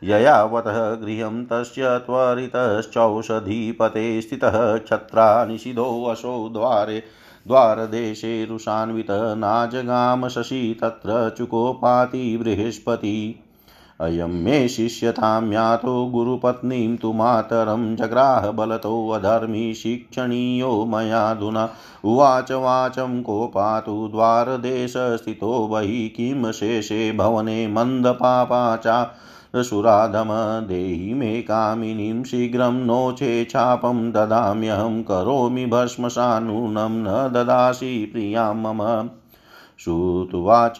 ययावतः 0.03 0.79
गृहं 0.95 1.37
तस्य 1.45 1.97
त्वरितश्चौषधीपते 2.05 4.03
स्थितः 4.21 4.57
क्षत्रा 4.77 5.27
निषिधोऽशो 5.45 6.33
द्वारे 6.49 6.97
द्वारदेशे 7.47 8.45
रुषान्वितः 8.45 9.35
नाजगाम 9.35 10.27
शशि 10.27 10.77
तत्र 10.81 11.35
चुकोपाति 11.37 12.37
बृहस्पति। 12.37 13.43
अयं 14.01 14.27
मे 14.27 14.67
शिष्यतां 14.67 15.51
यातो 15.51 16.05
गुरुपत्नीं 16.05 16.97
तु 16.97 17.13
मातरं 17.13 17.95
जग्राह 17.95 18.51
बलतोऽधर्मी 18.51 19.73
शिक्षणीयो 19.73 20.85
मयाधुना 20.85 21.69
उवाच 22.05 22.51
वाचं 22.51 23.21
कोपातु 23.21 24.07
द्वारदेशस्थितो 24.11 25.67
बहिः 25.67 26.07
किं 26.09 26.51
शेषे 26.51 27.11
भवने 27.11 27.67
मन्दपापा 27.67 28.75
सुराधम 29.55 30.27
देहि 30.67 31.13
मे 31.13 31.41
कामिनीं 31.41 32.23
शीघ्रं 32.23 32.85
नो 32.85 33.11
चेच्छापं 33.11 34.11
ददाम्यहं 34.11 35.03
करोमि 35.03 35.65
भस्मसानूनं 35.65 36.89
न 36.89 37.31
ददासि 37.33 38.09
प्रियाँ 38.13 38.53
मम। 38.53 39.09
श्रुत्वाच 39.79 40.77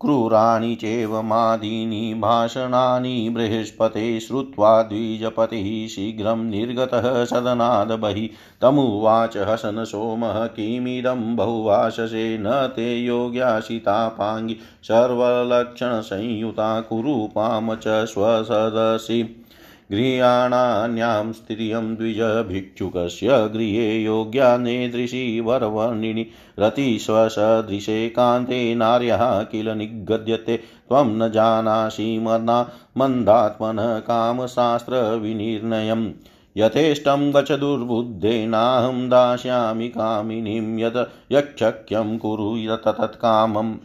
क्रूराणि 0.00 0.74
चेवमादीनि 0.74 2.14
भाषणानि 2.14 3.28
बृहस्पते 3.32 4.20
श्रुत्वा 4.20 4.82
द्विजपतिः 4.82 5.88
शीघ्रं 5.88 6.44
निर्गतः 6.44 7.24
सदनाद् 7.24 8.00
बहिः। 8.00 8.28
तमुवाच 8.60 9.36
हसन 9.36 9.84
सोमः 9.84 10.46
किमिदं 10.46 11.36
बहुवाशसे 11.36 12.38
न 12.38 12.44
ते 12.48 13.00
योग्याशितापाङ्गि। 13.00 14.56
सर्वलक्षणसंयुता 14.82 16.80
कुरूपां 16.80 17.76
च 17.76 17.82
स्वसदसि। 17.86 19.43
गृहाणान्यां 19.94 21.32
स्त्रियं 21.32 21.94
द्विजभिक्षुकस्य 21.94 23.28
गृहे 23.28 24.02
योग्या 24.02 24.56
नेदृशी 24.56 25.40
वरवर्णिनि 25.40 26.26
रतिस्वसदृशे 26.58 28.08
कान्ते 28.08 28.74
नार्यः 28.74 29.42
किल 29.42 29.68
निगद्यते, 29.68 30.56
त्वं 30.56 31.16
न 31.16 31.32
जानासि 31.32 32.18
मना 32.18 32.72
मन्दात्मनः 32.98 33.98
कामशास्त्रविनिर्णयम्। 33.98 36.10
यथेष्टं 36.56 37.34
गच 37.34 37.52
दुर्बुद्धेनाहं 37.52 39.08
दास्यामि 39.08 39.88
कामिनीं 39.88 40.78
यत् 40.78 41.32
यक्षक्यं 41.32 42.18
कुरु 42.18 42.56
यत 42.56 42.88
तत्कामं 42.88 43.76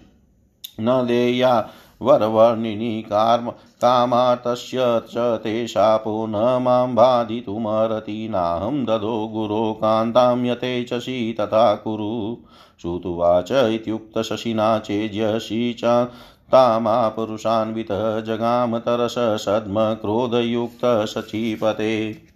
न 0.82 1.08
देया 1.08 1.70
वरवर्णिनी 2.02 3.02
कार्म 3.02 3.50
कामातस्य 3.50 4.78
च 4.82 5.14
ते 5.18 5.68
शापो 5.68 6.26
न 6.26 6.60
माँ 6.62 6.94
बाधितुमर्हति। 6.94 8.28
नाहं 8.32 8.86
ददो 8.86 9.28
गुरो 9.28 9.74
कान्तां 9.74 10.46
यथेचसि 10.46 11.36
तथा 11.40 11.76
कुरु। 11.76 12.38
श्रुतुवाच 12.82 13.52
इत्युक्तशशिना 13.52 14.80
चेज्यसि 14.80 15.76
च 15.80 16.08
तामापुरुषान्वितः 16.52 18.22
जगामतरस 18.22 19.16
सद्म 19.18 19.94
क्रोधयुक्तशचीपते। 19.94 22.30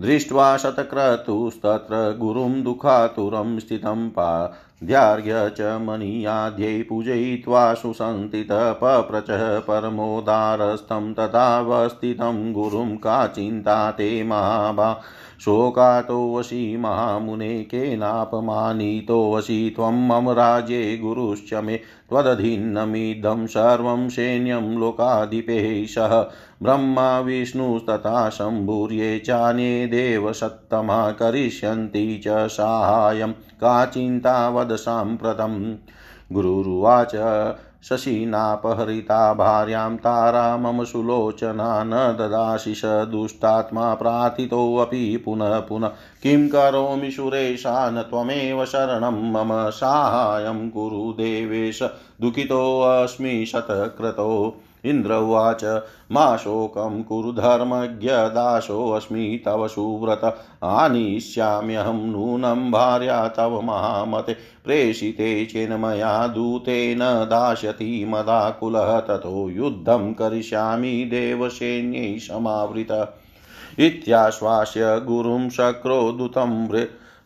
दृष्ट्वा 0.00 0.56
शतक्रतुस्तत्र 0.56 1.96
गुरुं 2.18 2.62
दुःखातुरं 2.62 3.58
स्थितं 3.58 4.08
पाध्यार्घ्य 4.08 5.48
च 5.58 5.78
मनीयाध्यै 5.80 6.82
पूजयित्वा 6.82 7.62
सुसन्तितः 7.74 8.72
पप्रचः 8.72 9.58
परमोदारस्थं 9.58 11.12
तथावस्थितं 11.14 12.52
गुरुं 12.52 12.88
का 12.96 13.26
चिन्ता 13.26 13.90
ते 13.90 14.22
महाभा 14.24 14.92
शोकातोऽसि 15.40 16.76
महामुने 16.76 17.64
केनापमानितोऽसि 17.64 19.72
त्वं 19.76 20.34
राजे 20.34 20.98
गुरुश्च 20.98 21.54
मे 21.54 21.80
त्वदधीनमिदं 22.10 23.46
सर्वं 23.46 24.08
सैन्यं 24.08 24.78
लोकाधिपैः 24.78 25.86
सह 25.86 26.32
ब्रह्मा 26.62 27.20
विष्णुस्तथा 27.20 28.30
शम्भूर्ये 28.30 29.18
चान्ये 29.18 29.86
देवसत्तमा 29.86 31.10
करिष्यन्ति 31.10 32.22
च 32.26 32.28
साहाय्यं 32.28 33.32
का 33.60 33.86
चिन्ता 33.86 34.48
वद 34.48 34.76
साम्प्रतम् 34.76 35.74
गुरुरुवाच, 36.32 37.12
शशिनापहरिता 37.84 39.34
भार्यां 39.34 39.96
तारा 39.96 40.56
मम 40.56 40.84
सुलोचना 40.84 41.84
न 41.84 41.90
ददासि 41.90 42.74
स 42.74 42.82
दुष्टात्मा 42.84 43.94
प्रार्थितोऽपि 43.94 45.22
पुनः 45.24 45.60
पुनः। 45.60 45.88
किं 46.22 46.48
करोमि 46.48 47.10
सुरेशा, 47.10 47.90
न 47.90 48.02
त्वमेव 48.02 48.64
शरणं 48.64 49.32
मम 49.32 49.70
साहाय्यं 49.70 50.70
कुरु 50.70 51.12
देवेश 51.12 51.82
दुःखितोऽस्मि 52.20 53.46
शतक्रतो। 53.46 54.60
इन्द्र 54.84 55.14
उवाच 55.14 55.64
मा 56.12 56.36
शोकं 56.36 57.02
कुरु 57.02 57.32
धर्मज्ञ 57.32 58.08
दासोऽस्मि 58.08 59.42
तव 59.44 59.68
सुव्रत। 59.68 60.38
आनीष्याम्यहं 60.64 62.06
नूनं 62.06 62.70
भार्या 62.70 63.28
तव 63.28 63.60
महामते। 63.60 64.36
प्रेषिते 64.64 65.44
चेन 65.44 65.72
मया 65.72 66.26
दूतेन 66.26 66.98
दास्यति 67.02 68.06
मदाकुलः 68.08 69.00
ततो 69.00 69.50
युद्धं 69.50 70.12
करिष्यामि 70.12 71.04
देवसैन्यै 71.04 72.18
समावृत। 72.18 73.14
इत्याश्वास्य 73.78 75.00
गुरुं 75.00 75.48
शक्रोदुतं 75.48 76.68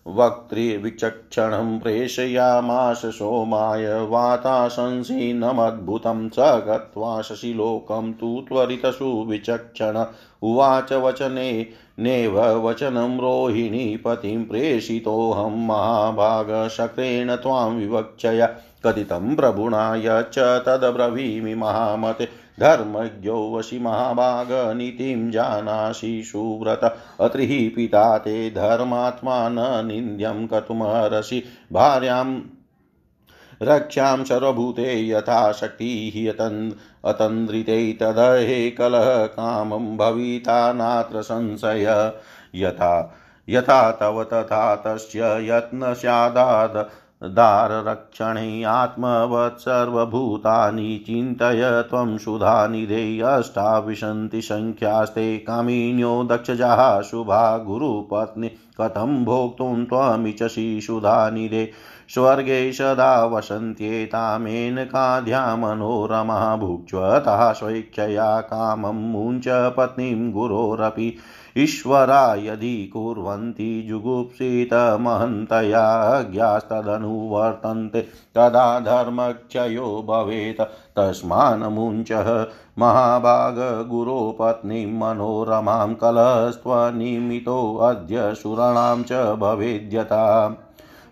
वक्तृविचक्षणं 0.07 1.79
प्रेषयामास 1.79 3.07
सोमाय 3.07 3.87
वाताशंसीनमद्भुतं 3.87 6.29
स 6.29 6.35
गत्वा 6.38 7.23
शशिलोकं 7.23 8.12
तु 8.12 8.45
त्वरितसु 8.49 9.27
विचक्षण 9.29 10.05
उवाच 10.43 10.93
वचने, 10.93 11.67
नेव 11.99 12.41
वचनं 12.41 13.19
रोहिणी 13.19 13.97
पतिं 13.97 14.45
प्रेषितोऽहं 14.45 15.67
महाभागशक्रेण 15.67 17.37
त्वां 17.37 17.71
विवक्षया। 17.71 18.49
कथितं 18.87 19.37
प्रभुणा 19.37 19.97
यच्च 19.97 20.38
तदब्रवीमि 20.38 21.55
महामते। 21.55 22.29
धर्मज्ञो 22.61 23.55
वशि 23.55 23.79
महाभागनीतिं 23.79 25.31
जानासि 25.31 26.23
सुव्रत। 26.25 26.97
अत्रिः 27.21 27.77
पिता 27.77 28.19
ते 28.19 28.51
धर्मात्मा 28.51 29.49
न 29.49 29.87
निन्द्यं 29.87 30.47
कर्तुमर्हसि। 30.47 31.45
भार्यां 31.73 32.41
रक्षां 33.62 34.25
सर्वभूते 34.25 35.09
यथा 35.09 35.53
शक्तिः 35.53 36.33
अतन् 36.33 36.73
अतन्द्रिते 37.05 37.93
तदहे 37.93 38.71
कलह 38.71 39.27
कामं 39.27 39.97
भविता 39.97 40.73
नात्र 40.73 41.23
संशय। 41.23 42.12
यथा 42.55 43.15
यथा 43.49 43.91
तव 43.91 44.25
तथा 44.25 44.77
तस्य 44.77 45.21
यत्न 45.25 45.95
स्यादाद। 45.95 46.91
दाररक्षणे 47.23 48.65
आत्मवत् 48.65 49.61
सर्वभूतानि 49.61 51.05
चिन्तय 51.07 51.83
त्वं 51.91 52.19
सुधानिधे 52.19 53.21
अष्टाविशन्ति 53.21 54.43
सङ्ख्यास्ते 54.43 55.39
कामिन्यो 55.39 56.25
दक्षजाः 56.25 57.01
शुभा 57.01 57.59
गुरुपत्नि 57.59 58.51
कथं 58.81 59.25
भोक्तुं 59.25 59.85
त्वमिचसि 59.85 60.81
सुधानिधे 60.83 61.73
स्वर्गे 62.15 62.73
सदा 62.73 63.25
वसन्त्येतामेनकाध्या 63.25 65.57
मनोरमा 65.57 66.57
भुक्ष्वतः 66.57 67.53
स्वैक्षया 67.53 68.41
कामं 68.41 69.13
मुञ्च 69.13 69.75
पत्नीं 69.77 70.33
गुरोरपि 70.33 71.17
ईश्वरा 71.59 72.35
यदि 72.35 72.91
कुर्वन्ति 72.93 73.87
जुगुप्सितमहन्तया 73.88 76.23
ज्ञास्तदनुवर्तन्ते। 76.23 78.07
तदा 78.35 78.81
धर्मक्षयो 78.81 80.05
भवेत्। 80.09 80.62
तस्मान्मुञ्चः 80.97 82.47
महाभागगुरो 82.79 84.37
पत्नीं 84.41 84.87
मनोरमां 84.87 85.95
कलस्त्वनिमितोऽद्य 85.95 88.35
सुराणां 88.35 89.03
च 89.03 89.37
भवेद्यता। 89.37 90.57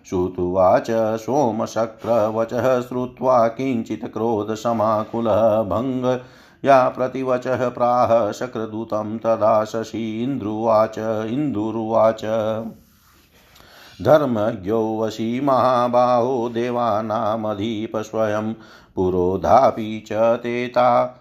श्रुत्वाच 0.09 1.19
सोमशक्रवचः 1.19 2.81
श्रुत्वा 2.81 3.47
किञ्चित् 3.47 4.05
क्रोधसमाकुलः 4.05 5.63
या 6.65 6.89
प्रतिवचः 6.89 7.69
प्राह 7.69 8.31
शक्रदूतं 8.31 9.17
तदा 9.17 9.65
शशि 9.65 10.23
इन्द्रुवाच। 10.23 10.95
धर्मज्ञो 14.01 14.99
वशी 14.99 15.41
महाबाहो 15.41 16.49
देवानामधीप 16.49 17.97
स्वयं 17.97 18.53
पुरोधापि 18.95 20.03
च 20.07 20.13
ते 20.13 20.67
ता 20.67 21.17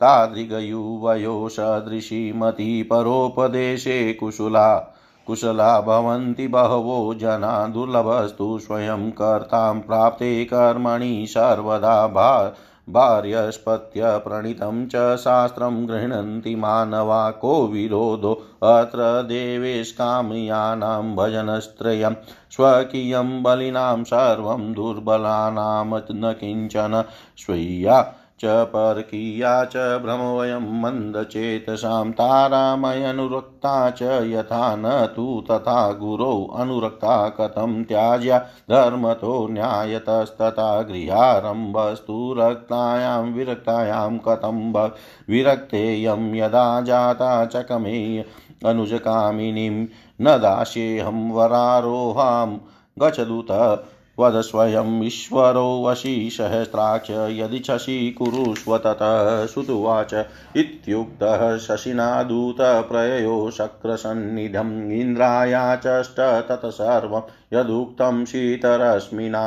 तादृगयुवयो 0.00 1.48
सदृशी 1.48 2.32
मती 2.32 2.82
परोपदेशे 2.82 4.12
कुशला 4.12 4.94
कुशला 5.26 5.80
भवन्ति 5.80 6.48
बहवो 6.48 7.14
जना 7.14 7.66
दुर्लभस्तु 7.66 8.58
स्वयं 8.58 9.10
कर्तां 9.10 9.80
प्राप्ते 9.80 10.44
कर्मणि 10.44 11.26
सर्वदा 11.28 12.06
भा 12.06 12.52
भार्यस्पत्य 12.88 14.18
प्रणीतं 14.18 14.86
च 14.86 15.16
शास्त्रं 15.16 15.88
गृह्णन्ति 15.88 16.54
मानवा 16.54 17.30
को 17.30 17.66
विरोधो 17.66 18.32
अत्र 18.62 19.22
देवेशकामयानां 19.22 21.14
भजनस्त्रयं 21.16 22.14
स्वकीयं 22.50 23.42
बलिनां 23.42 24.04
सर्वं 24.04 24.72
दुर्बलानां 24.72 26.00
न 26.12 26.32
किंचन 26.32 27.04
स्वीया 27.36 28.14
च 28.44 28.54
परकीया 28.66 29.52
च 29.64 29.76
भ्रमवयं 30.02 30.66
मन्दचेतसां 30.82 32.10
तारामयनुरक्ता 32.12 33.74
च 33.90 34.02
यथा 34.30 34.64
न 34.76 34.94
तु 35.16 35.26
तथा 35.50 35.76
गुरौ 35.92 36.32
अनुरक्ता 36.56 37.16
कथं 37.38 37.82
त्याज्या 37.84 38.38
धर्मतो 38.70 39.34
न्यायतस्तथा 39.50 40.70
गृहारम्भस्तु 40.82 42.18
रक्तायां 42.38 43.22
विरक्तायां 43.32 44.18
कथं 44.18 44.60
विरक्तेयं 45.28 46.34
यदा 46.34 46.80
जाता 46.80 47.32
चकमे 47.46 47.98
अनुजकामिनीं 48.66 49.70
न 50.20 50.38
दास्येऽहं 50.38 51.30
वरारोहां 51.30 52.56
गच्छदुत 52.96 53.50
वद 54.18 54.40
स्वयम् 54.40 55.02
ईश्वरो 55.04 55.68
वशी 55.84 56.30
सहस्राक्ष 56.30 57.10
यदि 57.10 57.58
शशि 57.66 58.14
कुरुष्व 58.18 58.76
ततः 58.78 59.44
सुतुवाच 59.46 60.14
इत्युक्तः 60.56 61.56
शशिना 61.58 62.22
दूतप्रययो 62.22 63.50
शक्रसन्निधम् 63.50 64.92
इन्द्रायाचष्ट 64.92 66.20
तत् 66.48 66.70
सर्वं 66.72 67.30
यदुक्तं 67.52 68.24
शीतरश्मिना 68.24 69.44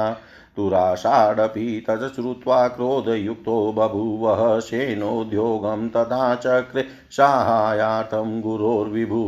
तुराषाडपि 0.58 1.84
तत् 1.90 2.14
श्रुत्वा 2.16 2.68
क्रोधयुक्तो 2.68 3.58
बभूवः 3.78 4.60
सेनोद्योगं 4.60 5.88
तथा 5.90 6.34
चक्रे 6.36 6.86
साहाय्यार्थं 7.12 8.40
गुरोर्विभु 8.42 9.24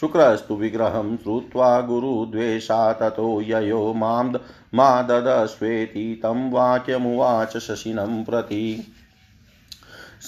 शुक्रस्तु 0.00 0.54
विग्रहं 0.54 1.16
श्रुत्वा 1.16 1.80
गुरुद्वेषा 1.80 2.92
ततो 2.92 3.40
ययो 3.40 3.94
माँ 3.94 4.32
मा 4.74 5.02
ददस्वेति 5.02 6.20
तं 6.22 6.50
वाक्यमुवाच 6.50 7.56
शशिनं 7.56 8.24
प्रति। 8.24 8.92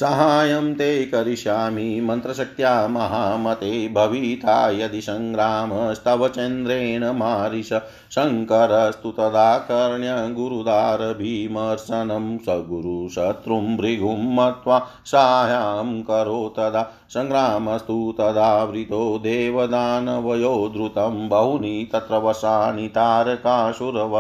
साहाय्यं 0.01 0.75
ते 0.75 1.05
करिष्यामि 1.05 2.01
मन्त्रशक्त्या 2.01 2.73
महामते 2.89 3.71
भविता 3.89 4.57
यदि 4.71 5.01
सङ्ग्रामस्तव 5.01 6.27
चन्द्रेण 6.29 7.05
मारिष 7.13 7.73
शङ्करस्तु 8.15 9.11
तदाकर्ण्य 9.11 10.17
गुरुदारभीमर्शनं 10.35 12.27
स 12.39 12.57
गुरुशत्रुं 12.69 13.77
भृगुं 13.77 14.19
मत्वा 14.35 14.79
साहाय्यं 15.07 16.01
करो 16.03 16.41
तदा 16.59 16.83
सङ्ग्रामस्तु 17.15 17.97
तदावृतो 18.21 19.03
देवदानवयो 19.19 20.57
द्रुतं 20.69 21.29
बहुनि 21.29 21.89
तत्र 21.93 22.19
वसानि 22.19 22.89
तारकासुरव 22.89 24.19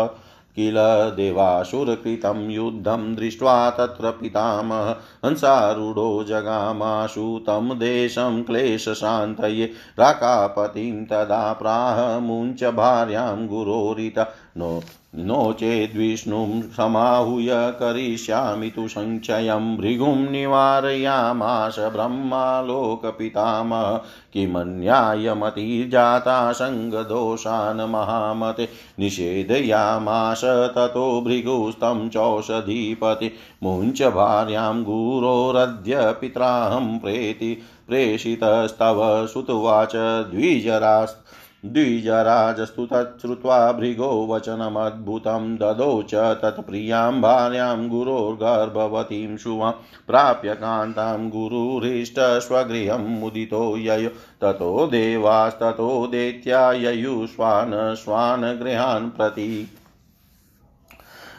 किल 0.56 0.76
देवासुरकृतं 1.16 2.50
युद्धं 2.50 3.14
दृष्ट्वा 3.14 3.58
तत्र 3.70 4.10
पितामह 4.10 4.88
हंसारूढो 5.24 6.24
जगामाशु 6.24 7.26
तं 7.38 7.68
देशं 7.78 8.42
क्लेशशान्तये 8.42 9.66
राकापतिं 9.98 11.04
तदा 11.04 11.52
प्राह 11.52 12.18
मुञ्च 12.20 12.64
भार्यां 12.74 13.46
गुरोरित 13.48 14.18
नो 14.56 14.82
नो 15.14 15.52
चेद्विष्णुं 15.52 16.62
समाहूय 16.62 17.48
करिष्यामि 17.50 18.70
तु 18.70 18.88
सञ्चयं 18.88 19.76
भृगुं 19.76 20.30
निवारयामाश 20.30 21.78
ब्रह्मालोकपितामह। 21.78 24.00
किमन्यायमतिर्जाता 24.32 26.52
सङ्गदोषान् 26.52 27.80
महामते। 27.80 28.68
निषेधयामाश 28.98 30.40
ततो 30.44 31.20
भृगुस्तं 31.20 32.08
चौषधीपति। 32.08 33.32
मुञ्च 33.62 34.02
भार्यां 34.02 34.82
गुरोरद्य 34.82 35.96
पित्राहं 35.96 36.98
प्रेति। 36.98 37.62
प्रेषितस्तव 37.88 39.26
सुतुवाच 39.26 39.96
द्विजरास्त 39.96 41.24
द्विजराजस्तु 41.72 42.86
तच्छ्रुत्वा 42.86 43.72
भृगो 43.72 44.26
वचनमद्भुतं 44.30 45.56
ददौ 45.56 46.02
च 46.02 46.14
तत्प्रियाँ 46.14 47.20
भार्यां 47.20 47.88
गुरोर्गर्भवतीं 47.88 49.36
शुवां 49.36 49.72
प्राप्य 50.06 50.54
कान्तां 50.54 51.30
गुरुहृष्टस्वगृहं 51.30 53.20
मुदितो 53.20 53.76
ययो। 53.76 54.10
ततो 54.40 54.86
देवास्ततो 54.86 56.06
दैत्या 56.06 56.72
ययुष्वान् 56.72 57.96
स्वान् 57.96 59.10
प्रति। 59.10 59.68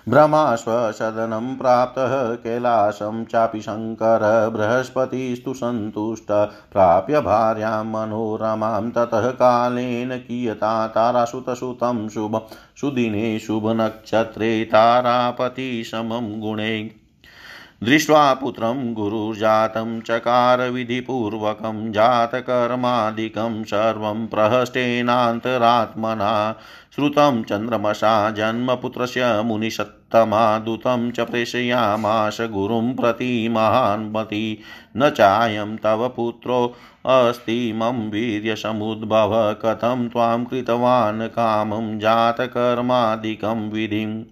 भ्रमाश्वसदनं 0.09 1.55
प्राप्तः 1.55 2.35
कैलासं 2.35 3.25
चापि 3.25 3.61
शङ्कर, 3.61 4.49
बृहस्पतिस्तु 4.53 5.53
सन्तुष्ट, 5.53 6.49
प्राप्य 6.73 7.21
भार्यां 7.21 7.85
मनोरमां, 7.85 8.91
ततः 8.91 9.31
कालेन 9.31 10.17
कियता 10.17 10.87
तारासुतसुतं 10.87 12.09
शुभं, 12.09 12.41
सुदिने 12.81 13.39
शुभनक्षत्रे 13.39 14.65
तारापतिशमं 14.65 16.39
गुणे। 16.39 16.91
दृष्ट्वा 17.83 18.33
पुत्रं 18.33 18.93
गुरुजातं 18.93 20.01
चकार 20.01 20.69
विधिपूर्वकं 20.69 21.91
जातकर्मादिकं 21.91 23.63
सर्वं 23.63 24.27
प्रहष्टेनान्तरात्मना 24.27 26.55
श्रुतं 26.95 27.43
चन्द्रमसा 27.43 28.31
जन्मपुत्रस्य 28.31 29.41
मुनिषत्तमा 29.45 29.96
दूतं 30.15 31.11
च 31.11 31.19
प्रेषयामाश 31.19 32.41
गुरुं 32.41 32.93
प्रति 32.93 33.49
महान्मति 33.49 34.57
न 34.97 35.09
चायं 35.09 35.77
तव 35.77 36.13
पुत्रो 36.15 36.75
अस्ति, 37.05 37.73
मम 37.75 38.09
वीर्यसमुद्भव, 38.09 39.53
कथं 39.53 40.09
त्वां 40.09 40.45
कृतवान्, 40.45 41.27
कामं 41.27 41.99
जातकर्मादिकं 41.99 43.69
विधिम् 43.69 44.23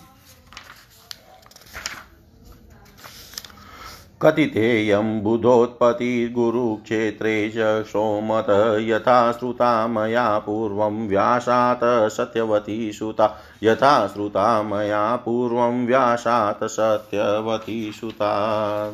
कथितेयं 4.21 5.21
बुधोत्पत्तिर्गुरुक्षेत्रे 5.21 7.53
च 7.57 7.85
सोमत 7.85 8.77
यथा 8.81 9.31
श्रुता 9.31 9.87
मया 9.87 10.39
पूर्वं 10.39 11.07
व्यासात् 11.07 12.11
सत्यवती 12.11 12.91
सुता। 12.91 13.37
यथा 13.63 14.07
श्रुता 14.07 14.63
मया 14.63 15.15
पूर्वं 15.15 15.87
व्यासात् 15.87 16.63
सत्यवती 16.63 17.91
सुता। 17.91 18.93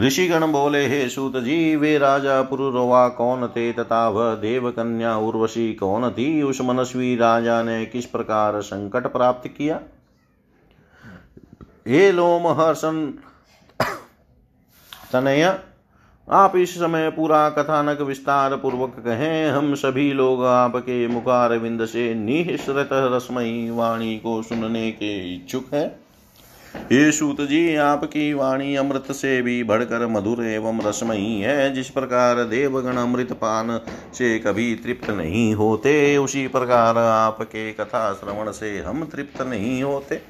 ऋषिगण 0.00 0.52
बोले, 0.52 0.86
हे 0.86 1.08
सूत 1.08 1.36
जी, 1.36 1.76
वे 1.76 1.98
राजा 1.98 2.42
पुरुरवा, 2.42 3.08
कौन 3.08 3.46
थे 3.46 3.72
तथा 3.72 4.08
वह 4.08 4.34
देवकन्या 4.34 5.16
उर्वशी, 5.16 5.74
कौन 5.74 6.10
थी 6.10 6.42
उस 6.42 6.60
मनस्वी 6.60 7.16
राजा 7.16 7.62
ने 7.62 7.86
किस 7.86 8.06
प्रकार 8.06 8.60
संकट 8.60 9.06
प्राप्त 9.06 9.48
किया? 9.48 9.80
हे 11.88 12.12
लोम 12.12 12.46
हर्षण 12.46 13.06
तनय, 15.12 15.58
आप 16.30 16.56
इस 16.56 16.74
समय 16.74 17.10
पूरा 17.10 17.50
कथानक 17.50 18.00
विस्तार 18.00 18.56
पूर्वक 18.56 18.94
कहें। 18.98 19.50
हम 19.50 19.74
सभी 19.74 20.12
लोग 20.12 20.44
आपके 20.44 21.06
मुखार 21.08 21.58
विंद 21.58 21.84
से 21.86 22.14
निःसृत 22.14 22.88
रसमयी 22.92 23.70
वाणी 23.70 24.18
को 24.18 24.42
सुनने 24.42 24.90
के 24.90 25.34
इच्छुक 25.34 25.74
है। 25.74 26.05
ये 26.92 27.12
सूत 27.12 27.40
जी, 27.40 27.76
आपकी 27.76 28.34
वाणी 28.34 28.76
अमृत 28.76 29.12
से 29.12 29.42
भी 29.42 29.62
बढ़कर 29.64 30.06
मधुर 30.06 30.44
एवं 30.44 30.80
रसमयी 30.80 31.40
है। 31.40 31.72
जिस 31.72 31.90
प्रकार 31.90 32.44
देवगण 32.44 32.96
अमृत 32.96 33.32
पान 33.32 33.80
से 34.14 34.38
कभी 34.38 34.74
तृप्त 34.74 35.10
नहीं 35.10 35.54
होते, 35.54 36.16
उसी 36.16 36.48
प्रकार 36.48 36.98
आपके 36.98 37.72
कथा 37.72 38.12
श्रवण 38.12 38.50
से 38.50 38.78
हम 38.78 39.04
तृप्त 39.04 39.42
नहीं 39.42 39.82
होते। 39.82 40.20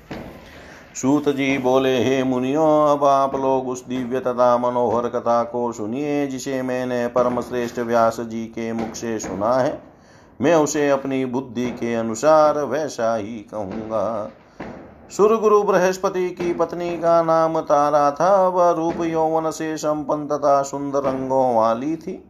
सूत 0.95 1.29
जी 1.29 1.59
बोले, 1.59 2.05
हे 2.05 2.25
मुनियो, 2.25 2.63
अब 2.63 3.05
आप 3.05 3.35
लोग 3.35 3.69
उस 3.69 3.87
दिव्य 3.87 4.21
तथा 4.21 4.59
मनोहर 4.59 5.09
कथा 5.09 5.43
को 5.43 5.73
सुनिए, 5.73 6.27
जिसे 6.27 6.63
मैंने 6.63 7.07
परम 7.07 7.41
श्रेष्ठ 7.41 7.79
व्यास 7.79 8.21
जी 8.21 8.45
के 8.45 8.73
मुख 8.73 8.95
से 8.95 9.19
सुना 9.19 9.55
है। 9.55 9.83
मैं 10.41 10.55
उसे 10.55 10.89
अपनी 10.89 11.25
बुद्धि 11.25 11.67
के 11.67 11.95
अनुसार 11.95 12.59
वैसा 12.59 13.17
ही 13.17 13.39
कहूँगा। 13.51 14.33
सुर 15.11 15.37
गुरु 15.37 15.62
बृहस्पति 15.62 16.29
की 16.31 16.53
पत्नी 16.53 16.97
का 16.99 17.23
नाम 17.23 17.61
तारा 17.61 18.11
था। 18.11 18.49
वह 18.49 18.71
रूप 18.71 19.05
यौवन 19.05 19.51
से 19.51 19.77
संपन्न 19.77 20.27
तथा 20.27 20.62
सुंदर 20.62 21.03
रंगों 21.03 21.55
वाली 21.57 21.97
थी। 21.97 22.23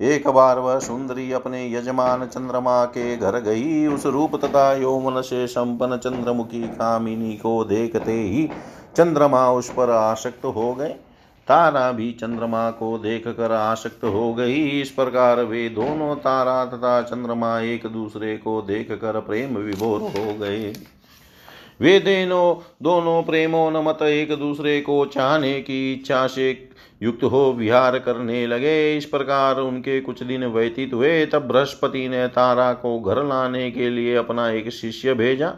एक 0.00 0.28
बार 0.28 0.58
वह 0.58 0.78
सुंदरी 0.78 1.30
अपने 1.32 1.72
यजमान 1.72 2.26
चंद्रमा 2.26 2.84
के 2.84 3.16
घर 3.16 3.38
गई। 3.40 3.86
उस 3.86 4.06
रूप 4.06 4.36
तथा 4.44 4.72
यौवन 4.72 5.20
से 5.20 5.46
संपन्न 5.46 5.96
चंद्रमुखी 5.96 6.62
कामिनी 6.62 7.32
को 7.36 7.64
देखते 7.64 8.12
ही 8.12 8.48
चंद्रमा 8.96 9.50
उस 9.52 9.70
पर 9.70 9.90
आसक्त 9.90 10.44
हो 10.44 10.74
गए। 10.74 10.92
तारा 11.48 11.90
भी 11.92 12.10
चंद्रमा 12.12 12.70
को 12.70 12.96
देख 12.98 13.28
कर 13.28 13.52
आसक्त 13.52 14.04
हो 14.04 14.32
गई। 14.34 14.80
इस 14.80 14.90
प्रकार 14.90 15.42
वे 15.44 15.68
दोनों 15.68 16.14
तारा 16.16 16.64
तथा 16.64 17.00
चंद्रमा 17.02 17.58
एक 17.60 17.86
दूसरे 17.86 18.36
को 18.36 18.60
देख 18.62 18.92
कर 18.92 19.20
प्रेम 19.20 19.56
विभोर 19.56 20.00
हो 20.00 20.34
गए। 20.38 20.72
वे 21.80 21.98
दोनों 22.00 22.54
दोनों 22.82 23.22
प्रेमोन्मत 23.22 24.02
एक 24.02 24.32
दूसरे 24.36 24.80
को 24.80 25.04
चाहने 25.06 25.60
की 25.60 25.92
इच्छा 25.92 26.26
से 26.26 26.50
युक्त 27.02 27.22
हो 27.24 27.52
विहार 27.52 27.98
करने 27.98 28.46
लगे। 28.46 28.96
इस 28.96 29.04
प्रकार 29.04 29.58
उनके 29.58 30.00
कुछ 30.00 30.22
दिन 30.22 30.46
व्यतीत 30.46 30.94
हुए। 30.94 31.24
तब 31.26 31.46
बृहस्पति 31.48 32.08
ने 32.08 32.26
तारा 32.28 32.72
को 32.72 32.98
घर 33.00 33.24
लाने 33.24 33.70
के 33.70 33.88
लिए 33.90 34.14
अपना 34.16 34.48
एक 34.50 34.70
शिष्य 34.70 35.14
भेजा, 35.14 35.48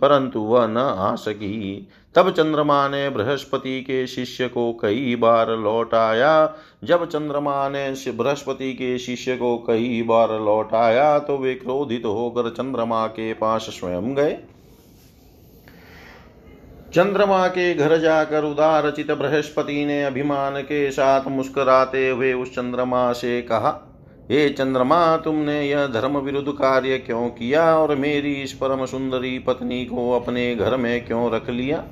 परंतु 0.00 0.40
वह 0.40 0.66
न 0.66 0.76
आ 0.76 1.14
सकी। 1.14 1.88
तब 2.14 2.30
चंद्रमा 2.30 2.86
ने 2.88 3.08
बृहस्पति 3.10 3.80
के 3.80 4.06
शिष्य 4.06 4.48
को 4.48 4.72
कई 4.72 5.14
बार 5.16 5.50
लौटाया। 5.56 6.54
जब 6.84 7.04
चंद्रमा 7.08 7.68
ने 7.68 7.90
बृहस्पति 8.12 8.72
के 8.72 8.98
शिष्य 8.98 9.36
को 9.36 9.56
कई 9.58 10.02
बार 10.02 10.32
लौटाया 10.40 11.18
तो 11.18 11.36
वे 11.38 11.54
क्रोधित 11.54 12.06
होकर 12.06 12.50
चंद्रमा 12.50 13.06
के 13.08 13.32
पास 13.34 13.66
स्वयं 13.70 14.14
गए। 14.14 14.38
चंद्रमा 16.94 17.46
के 17.46 17.74
घर 17.74 17.96
जाकर 17.96 18.44
उदार 18.44 18.90
चित 18.90 19.10
बृहस्पति 19.10 19.84
ने 19.84 20.04
अभिमान 20.04 20.60
के 20.60 20.90
साथ 20.90 21.28
मुस्कुराते 21.28 22.08
हुए 22.08 22.32
उस 22.32 22.50
चंद्रमा 22.50 23.12
से 23.12 23.42
कहा, 23.42 24.00
हे 24.30 24.48
चंद्रमा, 24.48 25.16
तुमने 25.16 25.62
यह 25.62 25.86
धर्म 25.86 26.18
विरुद्ध 26.18 26.52
कार्य 26.52 26.98
क्यों 26.98 27.28
किया 27.28 27.76
और 27.76 27.96
मेरी 27.96 28.32
इस 28.32 28.52
परम 28.52 28.84
सुंदरी 28.86 29.38
पत्नी 29.38 29.84
को 29.84 30.10
अपने 30.12 30.54
घर 30.56 30.76
में 30.76 31.06
क्यों 31.06 31.30
रख 31.32 31.50
लिया? 31.50 31.84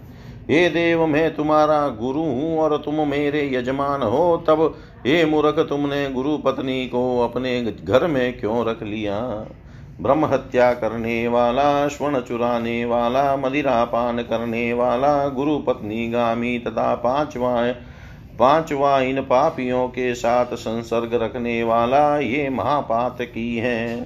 हे 0.50 0.68
देव, 0.68 1.06
मैं 1.06 1.34
तुम्हारा 1.34 1.88
गुरु 1.88 2.20
हूँ 2.20 2.58
और 2.58 2.76
तुम 2.76 3.08
मेरे 3.08 3.50
यजमान 3.54 4.02
हो, 4.02 4.44
तब 4.46 4.78
हे 5.06 5.24
मूर्ख, 5.24 5.58
तुमने 5.58 6.10
गुरु 6.10 6.38
पत्नी 6.38 6.86
को 6.86 7.20
अपने 7.20 7.62
घर 7.62 8.06
में 8.06 8.40
क्यों 8.40 8.66
रख 8.66 8.82
लिया? 8.82 9.46
ब्रह्म 10.00 10.24
हत्या 10.24 10.72
करने 10.72 11.28
वाला 11.28 11.88
स्वर्ण 11.88 12.20
चुराने 12.20 12.84
वाला 12.84 13.36
मदिरा 13.36 13.84
पान 13.84 14.22
करने 14.22 14.72
वाला 14.72 15.28
गुरु 15.28 15.58
पत्नी 15.58 16.08
गामी 16.08 16.58
तथा 16.58 16.94
पांचवा 16.94 17.72
पांचवा 18.38 18.98
इन 19.00 19.20
पापियों 19.20 19.88
के 19.88 20.14
साथ 20.14 20.54
संसर्ग 20.54 21.14
रखने 21.14 21.62
वाला 21.62 22.18
ये 22.18 22.48
महापात 22.48 23.22
की 23.22 23.56
है। 23.56 24.02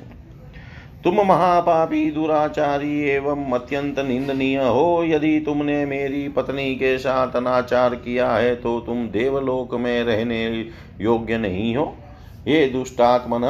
तुम 1.04 1.20
महापापी, 1.22 2.10
दुराचारी 2.10 3.00
एवं 3.08 3.52
अत्यंत 3.52 3.98
निंदनीय 3.98 4.58
हो। 4.58 5.04
यदि 5.04 5.38
तुमने 5.40 5.84
मेरी 5.86 6.28
पत्नी 6.28 6.74
के 6.74 6.96
साथ 6.98 7.36
अनाचार 7.36 7.94
किया 7.94 8.30
है 8.30 8.54
तो 8.56 8.78
तुम 8.80 9.06
देवलोक 9.08 9.74
में 9.74 10.02
रहने 10.04 10.46
योग्य 11.00 11.38
नहीं 11.38 11.74
हो। 11.76 11.94
ये 12.48 12.66
दुष्टात्मन, 12.66 13.42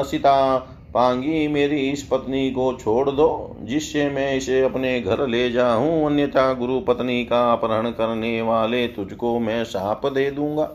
असिता 0.00 0.56
पांगी 0.96 1.46
मेरी 1.48 1.80
इस 1.82 2.02
पत्नी 2.02 2.50
को 2.50 2.72
छोड़ 2.74 3.10
दो, 3.10 3.56
जिससे 3.60 4.08
मैं 4.10 4.36
इसे 4.36 4.60
अपने 4.62 5.00
घर 5.00 5.26
ले 5.28 5.50
जाऊँ, 5.50 6.06
अन्यथा 6.06 6.52
गुरु 6.54 6.78
पत्नी 6.80 7.24
का 7.24 7.40
अपहरण 7.52 7.90
करने 7.90 8.40
वाले 8.42 8.86
तुझको 8.88 9.38
मैं 9.38 9.62
साप 9.64 10.06
दे 10.06 10.30
दूँगा। 10.30 10.70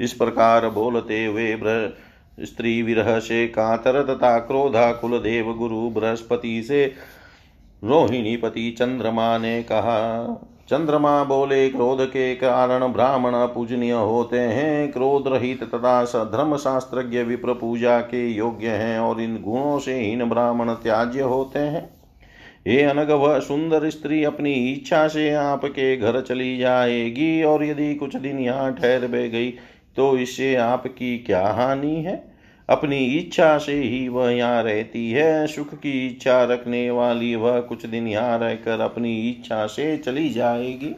इस 0.00 0.12
प्रकार 0.12 0.68
बोलते 0.70 1.24
हुए 1.24 1.56
स्त्री 2.38 2.82
विरह 2.82 3.18
से 3.20 3.46
कातर 3.48 4.02
तथा 4.04 4.38
क्रोधा 4.38 4.90
कुल 4.92 5.18
देव 5.20 5.52
गुरु 5.54 5.88
बृहस्पति 5.90 6.62
से 6.62 6.84
रोहिणी 7.82 8.36
पति 8.36 8.70
चंद्रमा 8.70 9.36
ने 9.38 9.62
कहा 9.62 10.00
चंद्रमा 10.68 11.22
बोले, 11.24 11.68
क्रोध 11.70 12.04
के 12.06 12.34
कारण 12.34 12.86
ब्राह्मण 12.88 13.32
पूजनीय 13.46 13.92
होते 13.92 14.38
हैं। 14.38 14.92
क्रोध 14.92 15.26
रहित 15.28 15.62
तथा 15.64 16.24
धर्म 16.26 16.56
शास्त्रज्ञ 16.56 17.22
विप्र 17.22 17.54
पूजा 17.54 17.98
के 18.00 18.26
योग्य 18.28 18.68
हैं 18.68 18.98
और 19.00 19.20
इन 19.20 19.36
गुणों 19.42 19.78
से 19.78 19.98
हीन 20.00 20.28
ब्राह्मण 20.28 20.72
त्याज्य 20.74 21.20
होते 21.22 21.58
हैं। 21.58 21.88
ये 22.66 22.82
अनग 22.82 23.10
वह 23.12 23.38
सुंदर 23.40 23.88
स्त्री 23.90 24.22
अपनी 24.24 24.52
इच्छा 24.72 25.06
से 25.08 25.30
आपके 25.34 25.96
घर 25.96 26.20
चली 26.20 26.56
जाएगी 26.58 27.42
और 27.42 27.64
यदि 27.64 27.94
कुछ 27.94 28.16
दिन 28.16 28.38
यहाँ 28.38 28.72
ठहर 28.74 29.06
बह 29.06 29.26
गई 29.28 29.50
तो 29.96 30.16
इससे 30.18 30.54
आपकी 30.56 31.16
क्या 31.18 31.46
हानि 31.48 31.94
है? 31.96 32.31
अपनी 32.68 33.04
इच्छा 33.08 33.56
से 33.58 33.74
ही 33.74 34.08
वह 34.08 34.30
यहाँ 34.30 34.62
रहती 34.62 35.10
है। 35.10 35.46
सुख 35.46 35.74
की 35.74 36.06
इच्छा 36.06 36.42
रखने 36.44 36.90
वाली 36.90 37.34
वह 37.34 37.60
कुछ 37.60 37.86
दिन 37.86 38.06
यहाँ 38.08 38.38
रहकर 38.38 38.80
अपनी 38.80 39.16
इच्छा 39.30 39.66
से 39.66 39.96
चली 39.96 40.28
जाएगी। 40.30 40.94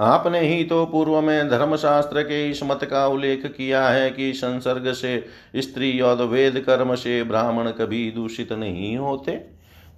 आपने 0.00 0.40
ही 0.40 0.64
तो 0.64 0.84
पूर्व 0.86 1.20
में 1.20 1.48
धर्मशास्त्र 1.48 2.22
के 2.22 2.48
इस 2.50 2.62
मत 2.62 2.84
का 2.84 3.06
उल्लेख 3.06 3.46
किया 3.46 3.88
है 3.88 4.10
कि 4.10 4.32
संसर्ग 4.32 4.92
से 4.92 5.18
स्त्री 5.56 6.00
और 6.00 6.22
वेद 6.24 6.58
कर्म 6.60 6.94
से 6.94 7.22
ब्राह्मण 7.22 7.70
कभी 7.70 8.10
दूषित 8.10 8.52
नहीं 8.52 8.96
होते। 8.96 9.36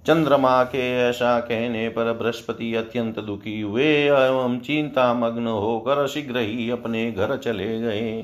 चंद्रमा 0.05 0.63
के 0.65 0.89
ऐसा 0.99 1.39
कहने 1.39 1.87
पर 1.89 2.11
बृहस्पति 2.13 2.73
अत्यंत 2.75 3.19
दुखी 3.19 3.59
हुए 3.61 3.85
एवं 4.05 4.59
चिंता 4.59 5.13
मग्न 5.13 5.47
होकर 5.47 6.07
शीघ्र 6.07 6.39
ही 6.39 6.69
अपने 6.69 7.11
घर 7.11 7.35
चले 7.37 7.79
गए। 7.79 8.23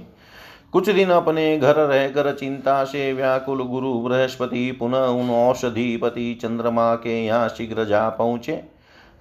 कुछ 0.78 0.90
दिन 0.90 1.10
अपने 1.10 1.58
घर 1.58 1.76
रहकर 1.76 2.32
चिंता 2.32 2.84
से 2.84 3.14
व्याकुल 3.14 3.64
गुरु 3.64 3.94
बृहस्पति 4.00 4.72
पुनः 4.72 5.06
उन 5.12 5.30
औषधिपति 5.30 6.34
चंद्रमा 6.34 6.94
के 6.96 7.16
यहाँ 7.26 7.48
शीघ्र 7.50 7.86
जा 7.86 8.10
पहुँचे। 8.10 8.60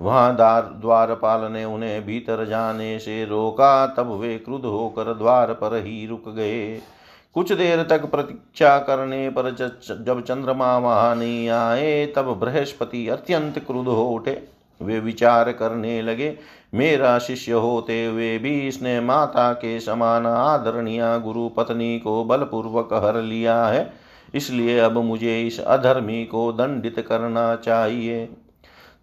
वहाँ 0.00 0.34
द्वार 0.36 0.62
द्वारपाल 0.80 1.50
ने 1.52 1.64
उन्हें 1.64 2.04
भीतर 2.06 2.44
जाने 2.44 2.98
से 2.98 3.24
रोका, 3.24 3.86
तब 3.86 4.10
वे 4.12 4.36
क्रुद्ध 4.38 4.64
होकर 4.64 5.12
द्वार 5.14 5.52
पर 5.52 5.76
ही 5.76 6.06
रुक 6.06 6.28
गए। 6.28 6.76
कुछ 7.34 7.52
देर 7.52 7.82
तक 7.82 8.04
प्रतीक्षा 8.04 8.78
करने 8.78 9.28
पर 9.30 9.50
जब 10.00 10.22
चंद्रमा 10.24 10.76
वहाँ 10.78 11.14
नहीं 11.16 11.48
आए, 11.48 12.06
तब 12.06 12.38
बृहस्पति 12.40 13.06
अत्यंत 13.08 13.58
क्रुद्ध 13.58 13.88
हो 13.88 14.04
उठे। 14.06 14.55
वे 14.80 15.00
विचार 15.00 15.52
करने 15.52 16.00
लगे। 16.02 16.36
मेरा 16.74 17.18
शिष्य 17.18 17.52
होते 17.52 18.04
हुए 18.06 18.38
भी 18.38 18.58
इसने 18.68 19.00
माता 19.00 19.52
के 19.52 19.78
समान 19.80 20.26
आदरणीय 20.26 21.18
गुरु 21.18 21.48
पत्नी 21.48 21.98
को 21.98 22.24
बलपूर्वक 22.24 22.94
हर 22.94 23.20
लिया 23.22 23.64
है। 23.64 23.92
इसलिए 24.34 24.78
अब 24.78 24.98
मुझे 24.98 25.40
इस 25.42 25.60
अधर्मी 25.60 26.24
को 26.24 26.52
दंडित 26.52 27.04
करना 27.08 27.54
चाहिए। 27.56 28.28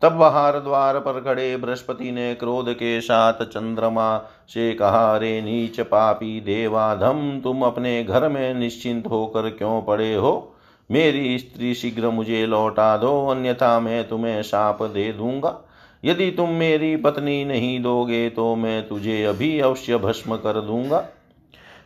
तब 0.02 0.12
बाहर 0.12 0.60
द्वार 0.60 1.00
पर 1.00 1.20
खड़े 1.20 1.56
बृहस्पति 1.58 2.12
ने 2.12 2.34
क्रोध 2.36 2.74
के 2.74 3.00
साथ 3.02 3.44
चंद्रमा 3.44 4.18
से 4.48 4.74
कहा 4.74 5.18
रे 5.18 5.42
नीच 5.42 5.80
पापी 5.82 6.40
देवाधम, 6.40 7.40
तुम 7.44 7.62
अपने 7.62 8.04
घर 8.04 8.28
में 8.30 8.54
निश्चिंत 8.54 9.08
होकर 9.08 9.50
क्यों 9.50 9.82
पड़े 9.82 10.14
हो? 10.16 10.53
मेरी 10.90 11.38
स्त्री 11.40 11.74
शीघ्र 11.76 12.10
मुझे 12.10 12.46
लौटा 12.46 12.98
दो, 12.98 13.28
अन्यथा 13.28 13.80
मैं 13.80 14.08
तुम्हें 14.08 14.42
शाप 14.42 14.84
दे 14.84 15.12
दूँगा। 15.14 15.60
यदि 16.06 16.32
तुम 16.32 16.50
मेरी 16.50 16.96
पत्नी 16.96 17.46
नहीं 17.46 17.82
दोगे 17.82 18.30
तो 18.30 18.56
मैं 18.56 18.88
तुझे 18.88 19.24
अभी 19.24 19.60
अवश्य 19.60 19.98
भस्म 19.98 20.36
कर 20.36 20.62
दूँगा। 20.62 21.06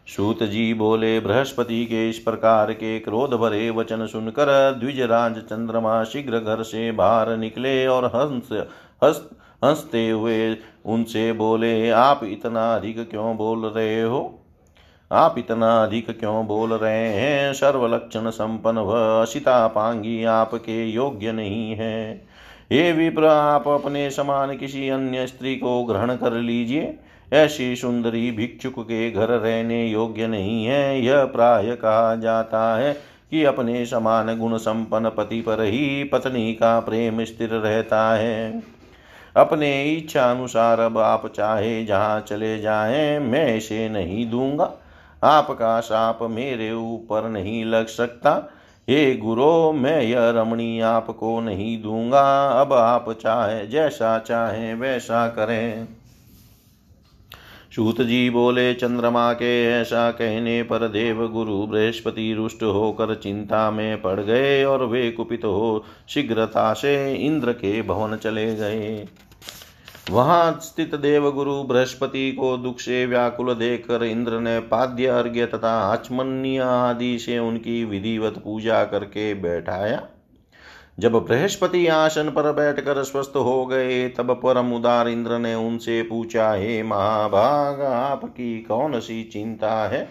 सूत 0.08 0.44
जी 0.44 0.74
बोले, 0.74 1.20
बृहस्पति 1.20 1.86
के 1.86 2.10
इस 2.10 2.20
प्रकार 2.20 2.74
के 2.74 3.00
क्रोध 3.00 3.34
भरे 3.34 3.70
वचन 3.70 4.06
सुनकर 4.08 4.78
द्विजराज 4.80 5.38
चंद्रमा 5.38 6.04
शीघ्र 6.04 6.40
घर 6.40 6.64
से 6.64 6.92
बाहर 6.92 7.36
निकले 7.38 7.88
और 7.88 8.06
हंस 8.06 8.50
हंस, 9.04 9.30
हँसते 9.64 10.10
हुए 10.10 10.56
उनसे 10.86 11.32
बोले, 11.34 11.90
आप 11.90 12.24
इतना 12.24 12.76
अधिक 12.76 13.10
क्यों 13.10 13.36
बोल 13.38 13.66
रहे 13.66 14.02
हो? 14.02 14.37
आप 15.12 15.36
इतना 15.38 15.84
अधिक 15.84 16.20
क्यों 16.20 16.48
बोल 16.48 16.74
रहे 16.74 17.08
हैं? 17.08 17.54
सर्वलक्षण 17.54 18.30
संपन्न 18.30 18.78
व 18.78 19.22
असिता 19.22 19.68
पांगी 19.68 20.24
आपके 20.24 20.86
योग्य 20.86 21.32
नहीं 21.32 21.76
है। 21.76 22.14
ये 22.72 22.92
विप्र, 22.92 23.26
आप 23.26 23.68
अपने 23.68 24.10
समान 24.10 24.58
किसी 24.58 24.90
अन्य 24.90 25.28
स्त्री 25.28 25.56
को 25.56 25.84
ग्रहण 25.84 26.16
कर 26.16 26.34
लीजिए। 26.34 27.00
ऐसी 27.34 27.76
सुंदरी 27.76 28.32
भिक्षुक 28.32 28.80
के 28.80 29.12
घर 29.12 29.28
रहने 29.28 29.88
योग्य 29.88 30.28
नहीं 30.28 30.66
है। 30.66 31.02
यह 31.02 31.26
प्राय 31.26 31.76
कहा 31.76 32.16
जाता 32.16 32.78
है 32.78 32.94
कि 33.32 33.44
अपने 33.44 33.86
समान 33.86 34.38
गुण 34.40 34.58
संपन्न 34.58 35.10
पति 35.10 35.42
पर 35.42 35.62
ही 35.62 36.04
पत्नी 36.04 36.54
का 36.54 36.80
प्रेम 36.80 37.24
स्थिर 37.24 37.50
रहता 37.50 38.14
है। 38.14 38.64
अपने 39.36 39.84
इच्छा 39.84 40.32
अनुसार 40.32 40.80
अब 40.80 40.98
आप 40.98 41.34
चाहे 41.36 41.86
जहाँ 41.86 42.20
चले 42.22 42.60
जाएँ, 42.60 43.20
मैं 43.20 43.58
इसे 43.58 43.90
नहीं 43.90 44.30
दूँगा। 44.30 44.74
आपका 45.24 45.80
साप 45.80 46.20
मेरे 46.22 46.72
ऊपर 46.72 47.30
नहीं 47.30 47.66
लग 47.66 47.86
सकता। 47.86 48.54
हे 48.90 49.16
गुरो, 49.16 49.72
मैं 49.72 50.02
यह 50.02 50.30
रमणी 50.30 50.80
आपको 50.80 51.40
नहीं 51.40 51.82
दूँगा। 51.82 52.48
अब 52.62 52.74
आप 52.74 53.12
चाहे 53.12 53.68
जैसा 53.68 54.20
चाहे 54.20 54.74
वैसा 54.74 55.28
करें। 55.28 55.88
सूत 57.76 58.02
जी 58.02 58.30
बोले, 58.30 58.74
चंद्रमा 58.74 59.34
के 59.34 59.66
ऐसा 59.66 60.12
कहने 60.12 60.64
पर 60.64 60.88
देव 60.88 61.28
गुरु 61.28 61.68
बृहस्पति 61.68 62.34
रुष्ट 62.34 62.64
होकर 62.64 63.16
चिंता 63.16 63.72
में 63.72 64.02
पड़ 64.02 64.20
गए 64.20 64.64
और 64.64 64.86
वे 64.86 65.12
कुपित 65.12 65.46
हो 65.46 65.84
शीघ्रता 66.10 66.74
से 66.74 67.14
इंद्र 67.16 67.52
के 67.52 67.82
भवन 67.82 68.16
चले 68.18 68.56
गए। 68.56 69.08
वहाँ 70.12 70.60
स्थित 70.62 70.96
देवगुरु 70.96 71.64
बृहस्पति 71.64 72.32
को 72.32 72.58
दुख 72.58 72.80
से 72.80 73.06
व्याकुल 73.06 73.54
देखकर 73.54 74.04
इंद्र 74.04 74.40
ने 74.40 74.60
पाद्य 74.60 75.06
अर्घ्य 75.06 75.46
तथा 75.46 75.72
आचमन्य 75.80 76.58
आदि 76.58 77.20
से 77.20 77.40
उनकी 77.40 77.84
विधिवत 77.86 78.34
पूजा 78.44 78.84
करके 78.84 79.34
बैठाया। 79.34 80.08
जब 81.00 81.12
बृहस्पति 81.12 81.88
आसन 81.88 82.30
पर 82.30 82.52
बैठकर 82.52 83.04
स्वस्थ 83.04 83.34
हो 83.36 83.66
गए, 83.66 84.10
तब 84.10 84.42
परम 84.44 84.74
उदार 84.74 85.08
इंद्र 85.08 85.40
ने 85.40 85.56
उनसे 85.56 86.02
पूछा, 86.04 86.54
हे 86.54 86.84
महाभाग, 86.84 87.82
आपकी 87.82 88.62
कौन 88.62 89.00
सी 89.00 89.24
चिंता 89.24 89.88
है? 89.88 90.10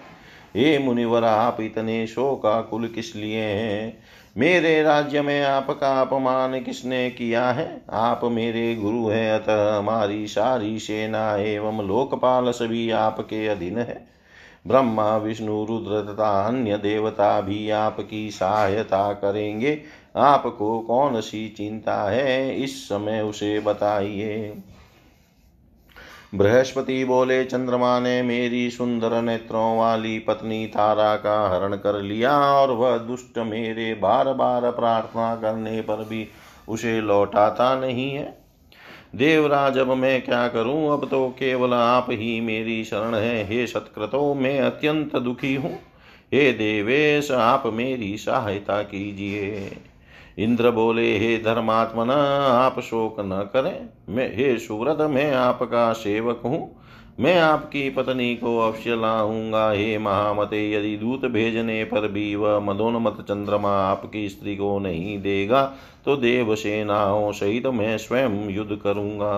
हे 0.56 0.78
मुनिवर, 0.78 1.24
आप 1.24 1.56
इतने 1.60 2.06
शोकाकुल 2.06 2.88
किस 2.88 3.16
लिए 3.16 3.42
हैं? 3.42 3.98
मेरे 4.38 4.82
राज्य 4.82 5.22
में 5.22 5.42
आपका 5.42 6.00
अपमान 6.00 6.60
किसने 6.60 7.10
किया 7.10 7.50
है? 7.50 7.82
आप 7.90 8.20
मेरे 8.24 8.74
गुरु 8.74 9.08
हैं, 9.08 9.32
अतः 9.32 9.78
हमारी 9.78 10.26
सारी 10.26 10.78
सेना 10.78 11.36
एवं 11.36 11.86
लोकपाल 11.86 12.50
सभी 12.50 12.90
आपके 12.90 13.48
अधीन 13.48 13.78
है। 13.78 14.06
ब्रह्मा, 14.66 15.16
विष्णु, 15.16 15.64
रुद्र 15.64 16.14
तथा 16.14 16.46
अन्य 16.46 16.78
देवता 16.78 17.40
भी 17.40 17.70
आपकी 17.70 18.30
सहायता 18.30 19.12
करेंगे। 19.12 19.82
आपको 20.16 20.80
कौन 20.80 21.20
सी 21.20 21.48
चिंता 21.48 22.10
है, 22.10 22.56
इस 22.56 22.88
समय 22.88 23.20
उसे 23.20 23.60
बताइए। 23.60 24.58
बृहस्पति 26.34 27.04
बोले, 27.04 27.44
चंद्रमा 27.44 28.00
ने 28.00 28.22
मेरी 28.22 28.70
सुंदर 28.70 29.22
नेत्रों 29.22 29.78
वाली 29.78 30.18
पत्नी 30.18 30.66
तारा 30.66 31.16
का 31.16 31.48
हरण 31.48 31.76
कर 31.76 32.02
लिया 32.02 32.38
और 32.38 32.70
वह 32.70 32.98
दुष्ट 32.98 33.38
मेरे 33.38 33.94
बार 33.94 34.32
बार 34.32 34.70
प्रार्थना 34.70 35.34
करने 35.36 35.80
पर 35.80 36.04
भी 36.04 36.28
उसे 36.68 37.00
लौटाता 37.00 37.80
नहीं 37.80 38.10
है। 38.10 38.38
देवराज, 39.14 39.78
अब 39.78 39.90
मैं 39.90 40.22
क्या 40.22 40.48
करूँ? 40.48 40.92
अब 40.92 41.08
तो 41.10 41.28
केवल 41.28 41.74
आप 41.74 42.06
ही 42.10 42.40
मेरी 42.40 42.84
शरण 42.84 43.14
है। 43.14 43.44
हे 43.44 43.66
सत्कृतो 43.66 44.34
मैं 44.34 44.60
अत्यंत 44.60 45.16
दुखी 45.16 45.54
हूँ। 45.54 45.78
हे 46.34 46.52
देवेश, 46.52 47.30
आप 47.30 47.62
मेरी 47.66 48.16
सहायता 48.16 48.82
कीजिए। 48.82 49.76
इंद्र 50.38 50.70
बोले, 50.70 51.18
हे 51.18 51.36
धर्मात्मन, 51.38 52.10
आप 52.10 52.80
शोक 52.80 53.16
न 53.20 53.48
करें। 53.52 53.88
मैं, 54.08 54.36
हे 54.36 54.58
सुव्रत, 54.58 54.98
मैं 55.00 55.32
आपका 55.32 55.92
सेवक 55.92 56.42
हूँ। 56.44 56.76
मैं 57.20 57.38
आपकी 57.38 57.90
पत्नी 57.90 58.34
को 58.36 58.58
अवश्य 58.58 58.96
लाऊँगा। 58.96 59.70
हे 59.70 59.98
महामते, 59.98 60.72
यदि 60.72 60.96
दूत 60.96 61.24
भेजने 61.24 61.84
पर 61.84 62.08
भी 62.08 62.34
वह 62.34 62.58
मदोन्मत 62.60 63.16
चंद्रमा 63.20 63.70
आपकी 63.70 64.28
स्त्री 64.28 64.56
को 64.56 64.78
नहीं 64.78 65.18
देगा 65.22 65.62
तो 66.04 66.16
देव 66.16 66.54
सेनाओं 66.54 67.32
सहित 67.32 67.66
मैं 67.66 67.96
स्वयं 67.98 68.48
युद्ध 68.50 68.76
करूँगा। 68.76 69.32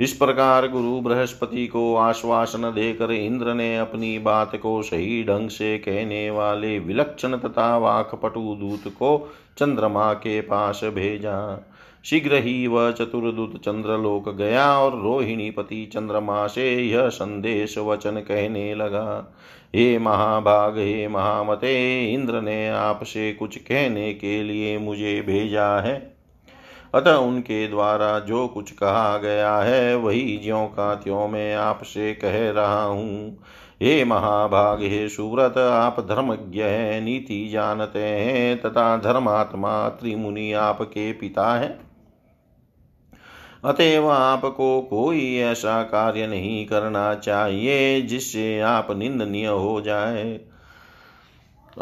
इस 0.00 0.12
प्रकार 0.12 0.68
गुरु 0.68 1.00
बृहस्पति 1.00 1.66
को 1.66 1.96
आश्वासन 1.96 2.62
देकर 2.62 3.10
इंद्र 3.10 3.54
ने 3.54 3.78
अपनी 3.78 4.18
बात 4.18 4.56
को 4.56 4.82
सही 4.82 5.24
ढंग 5.24 5.48
से 5.48 5.78
कहने 5.78 6.30
वाले 6.30 6.78
विलक्षण 6.78 7.36
तथा 7.36 7.78
वाकपटु 7.78 8.40
दूत 8.40 8.88
को 8.88 9.32
चंद्रमा 9.58 10.12
के 10.12 10.40
पास 10.40 10.80
भेजा। 10.84 11.66
शीघ्र 12.04 12.34
ही 12.34 12.66
वह 12.66 12.90
चतुर्दूत 12.90 13.56
चंद्रलोक 13.56 14.28
गया 14.28 14.78
और 14.78 15.02
रोहिणी 15.02 15.50
पति 15.50 15.90
चंद्रमा 15.94 16.46
से 16.46 16.74
यह 16.88 17.08
संदेश 17.08 17.78
वचन 17.78 18.10
कहने 18.10 18.74
लगा। 18.74 19.34
हे 19.74 19.98
महाभाग, 19.98 20.78
हे 20.78 21.08
महामते, 21.08 22.04
इंद्र 22.14 22.40
ने 22.40 22.68
आपसे 22.68 23.32
कुछ 23.32 23.56
कहने 23.56 24.14
के 24.14 24.42
लिए 24.42 24.78
मुझे 24.78 25.20
भेजा 25.26 25.80
है। 25.80 26.17
अतः 26.94 27.14
उनके 27.14 27.68
द्वारा 27.68 28.18
जो 28.18 28.48
कुछ 28.48 28.70
कहा 28.70 29.18
गया 29.18 29.56
है, 29.56 29.96
वही 29.96 30.40
ज्यो 30.44 30.64
का 30.64 30.94
त्यों 30.94 31.28
मैं 31.28 31.54
आपसे 31.54 32.14
कह 32.14 32.50
रहा 32.50 32.82
हूँ। 32.82 33.38
हे 33.82 34.04
महाभाग, 34.04 34.82
हे 34.82 35.08
सुव्रत, 35.08 35.58
आप 35.58 36.00
धर्मज्ञ 36.00 36.62
है, 36.62 37.00
नीति 37.00 37.48
जानते 37.48 37.98
हैं, 37.98 38.60
तथा 38.60 38.96
धर्मात्मा 38.96 39.88
त्रिमुनि 39.88 40.52
आपके 40.52 41.12
पिता 41.12 41.54
है। 41.54 41.80
अतएव 43.64 44.10
आपको 44.10 44.82
कोई 44.82 45.38
ऐसा 45.38 45.82
कार्य 45.82 46.26
नहीं 46.26 46.66
करना 46.66 47.14
चाहिए, 47.14 48.02
जिससे 48.02 48.60
आप 48.60 48.90
निंदनीय 48.90 49.46
हो 49.46 49.80
जाए। 49.80 50.40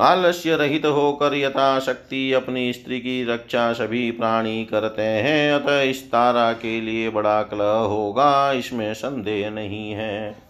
आलस्य 0.00 0.56
रहित 0.56 0.86
होकर 0.86 1.34
यथाशक्ति 1.34 2.32
अपनी 2.32 2.72
स्त्री 2.72 2.98
की 3.00 3.24
रक्षा 3.24 3.72
सभी 3.72 4.10
प्राणी 4.10 4.64
करते 4.64 5.02
हैं। 5.02 5.52
अतः 5.52 5.80
इस 5.80 6.12
तारा 6.12 6.52
के 6.52 6.80
लिए 6.80 7.10
बड़ा 7.10 7.42
कलह 7.42 7.70
होगा, 7.70 8.52
इसमें 8.52 8.94
संदेह 8.94 9.50
नहीं 9.50 9.92
है। 9.92 10.46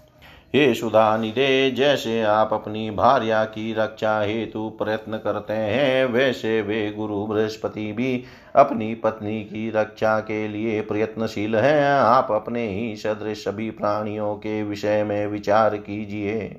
हे 0.54 0.74
सुधा 0.74 1.16
निधे, 1.16 1.70
जैसे 1.70 2.22
आप 2.22 2.52
अपनी 2.52 2.90
भार्या 2.90 3.44
की 3.44 3.72
रक्षा 3.72 4.20
हेतु 4.20 4.68
प्रयत्न 4.68 5.16
करते 5.16 5.52
हैं, 5.52 6.06
वैसे 6.06 6.62
वे 6.62 6.90
गुरु 6.90 7.26
बृहस्पति 7.26 7.92
भी 7.92 8.24
अपनी 8.56 8.94
पत्नी 8.94 9.40
की 9.40 9.70
रक्षा 9.70 10.20
के 10.20 10.48
लिए 10.48 10.80
प्रयत्नशील 10.80 11.56
हैं। 11.56 11.90
आप 11.90 12.28
अपने 12.30 12.68
ही 12.68 12.96
सदृश 12.96 13.38
सभी 13.38 13.70
प्राणियों 13.70 14.34
के 14.34 14.62
विषय 14.62 15.04
में 15.04 15.26
विचार 15.26 15.76
कीजिए। 15.76 16.56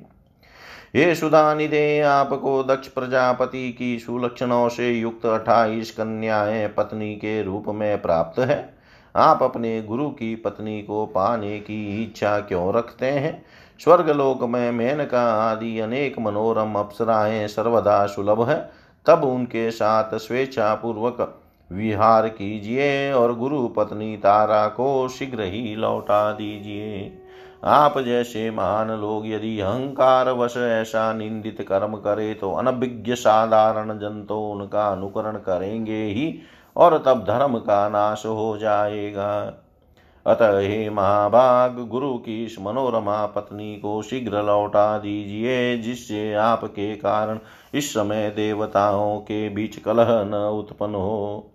हे 0.98 1.16
सुधानिधे, 1.16 2.02
आपको 2.02 2.64
दक्ष 2.64 2.88
प्रजापति 2.88 3.72
की 3.72 4.00
सुलक्षणों 4.00 4.70
से 4.70 4.92
युक्त 4.92 5.26
अठाईस 5.26 5.92
कन्याएँ 5.92 6.68
पत्नी 6.68 7.16
के 7.16 7.44
रूप 7.44 7.66
में 7.68 8.02
प्राप्त 8.02 8.40
है। 8.40 8.74
आप 9.16 9.44
अपने 9.44 9.82
गुरु 9.82 10.10
की 10.10 10.36
पत्नी 10.36 10.82
को 10.82 11.06
पाने 11.06 11.60
की 11.60 12.04
इच्छा 12.04 12.40
क्यों 12.40 12.74
रखते 12.74 13.06
हैं? 13.06 13.46
स्वर्गलोक 13.80 14.44
में 14.44 14.72
मेनका 14.72 15.52
आदि 15.52 15.80
अनेक 15.80 16.20
मनोरम 16.20 16.76
अप्सराएँ 16.76 17.48
सर्वदा 17.48 18.06
सुलभ 18.06 18.50
है। 18.50 18.70
तब 19.06 19.24
उनके 19.24 19.72
साथ 19.72 20.18
स्वेच्छापूर्वक 20.18 21.42
विहार 21.72 22.28
कीजिए 22.28 23.12
और 23.12 23.36
गुरु 23.36 23.68
पत्नी 23.68 24.18
तारा 24.18 24.68
को 24.68 25.08
शीघ्र 25.08 25.42
ही 25.42 25.76
लौटा 25.76 26.32
दीजिए। 26.32 27.24
आप 27.64 27.98
जैसे 28.00 28.50
महान 28.52 28.92
लोग 28.92 29.28
यदि 29.28 29.60
अहंकार 29.60 30.32
वश 30.32 30.58
ऐसा 30.58 31.12
निंदित 31.14 31.62
कर्म 31.62 31.96
करे 31.98 32.34
तो 32.34 32.52
अनभिज्ञ 32.54 33.16
साधारण 33.16 33.98
जन 34.00 34.24
तो 34.30 34.40
उनका 34.52 34.88
अनुकरण 34.88 35.38
करेंगे 35.38 36.04
ही, 36.04 36.34
और 36.76 36.98
तब 36.98 37.24
धर्म 37.24 37.58
का 37.58 37.88
नाश 37.90 38.26
हो 38.26 38.58
जाएगा। 38.58 39.54
अतः 40.26 40.58
हे 40.60 40.90
महाभाग, 40.90 41.78
गुरु 41.88 42.14
की 42.18 42.44
इस 42.46 42.56
मनोरमा 42.60 43.26
पत्नी 43.26 43.76
को 43.76 44.02
शीघ्र 44.02 44.44
लौटा 44.44 44.98
दीजिए, 44.98 45.78
जिससे 45.78 46.34
आपके 46.34 46.96
कारण 46.96 47.40
इस 47.74 47.94
समय 47.94 48.30
देवताओं 48.30 49.18
के 49.20 49.48
बीच 49.50 49.78
कलह 49.78 50.08
न 50.24 50.34
उत्पन्न 50.60 50.96
हो। 50.96 51.52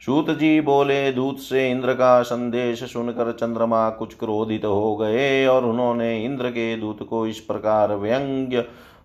सूत 0.00 0.30
जी 0.30 0.60
बोले, 0.60 1.12
दूत 1.12 1.38
से 1.38 1.70
इंद्र 1.70 1.94
का 1.94 2.22
संदेश 2.22 2.82
सुनकर 2.92 3.32
चंद्रमा 3.32 3.88
कुछ 3.90 4.14
क्रोधित 4.14 4.64
हो 4.64 4.96
गए 4.96 5.46
और 5.46 5.64
उन्होंने 5.64 6.24
इंद्र 6.24 6.50
के 6.50 6.76
दूत 6.76 7.02
को 7.02 7.26
इस 7.26 7.40
प्रकार 7.40 7.94
व्यंग्य 7.94 8.60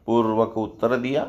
पूर्वक 0.05 0.57
उत्तर 0.57 0.95
दिया। 0.97 1.27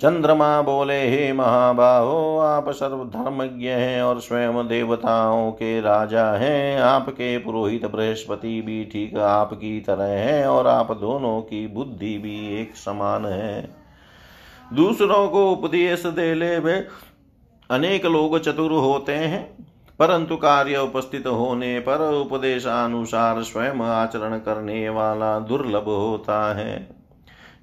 चंद्रमा 0.00 0.62
बोले, 0.62 0.98
हे 1.10 1.32
महाबाहो, 1.32 2.38
आप 2.38 2.68
सर्वधर्मज्ञ 2.70 3.68
हैं 3.68 4.02
और 4.02 4.20
स्वयं 4.20 4.68
देवताओं 4.68 5.50
के 5.52 5.80
राजा 5.80 6.30
हैं। 6.32 6.80
आपके 6.80 7.38
पुरोहित 7.38 7.86
बृहस्पति 7.86 8.60
भी 8.60 8.84
ठीक 8.84 9.16
आपकी 9.16 9.80
तरह 9.80 10.04
है 10.04 10.46
और 10.48 10.66
आप 10.66 10.92
दोनों 10.92 11.40
की 11.40 11.66
बुद्धि 11.66 12.18
भी 12.18 12.60
एक 12.60 12.76
समान 12.76 13.26
है। 13.26 13.70
दूसरों 14.74 15.28
को 15.28 15.50
उपदेश 15.52 16.06
देने 16.06 16.58
में 16.60 16.86
अनेक 17.70 18.06
लोग 18.06 18.38
चतुर 18.38 18.72
होते 18.72 19.12
हैं, 19.12 19.42
परंतु 19.98 20.36
कार्य 20.36 20.78
उपस्थित 20.78 21.26
होने 21.26 21.78
पर 21.80 22.00
उपदेशानुसार 22.14 23.42
स्वयं 23.42 23.80
आचरण 23.80 24.36
करने 24.38 24.88
वाला 24.88 25.38
दुर्लभ 25.38 25.84
होता 25.84 26.54
है। 26.54 26.76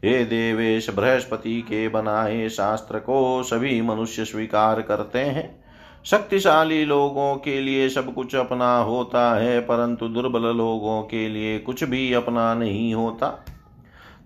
हे 0.05 0.23
देवेश, 0.25 0.89
बृहस्पति 0.89 1.61
के 1.61 1.87
बनाए 1.87 2.49
शास्त्र 2.49 2.99
को 2.99 3.43
सभी 3.43 3.81
मनुष्य 3.81 4.25
स्वीकार 4.25 4.81
करते 4.81 5.19
हैं। 5.19 5.63
शक्तिशाली 6.05 6.85
लोगों 6.85 7.35
के 7.35 7.59
लिए 7.61 7.89
सब 7.89 8.13
कुछ 8.13 8.35
अपना 8.35 8.77
होता 8.77 9.33
है, 9.35 9.59
परंतु 9.59 10.07
दुर्बल 10.07 10.41
लोगों 10.41 11.01
के 11.01 11.27
लिए 11.29 11.59
कुछ 11.59 11.83
भी 11.83 12.13
अपना 12.13 12.53
नहीं 12.53 12.93
होता। 12.93 13.27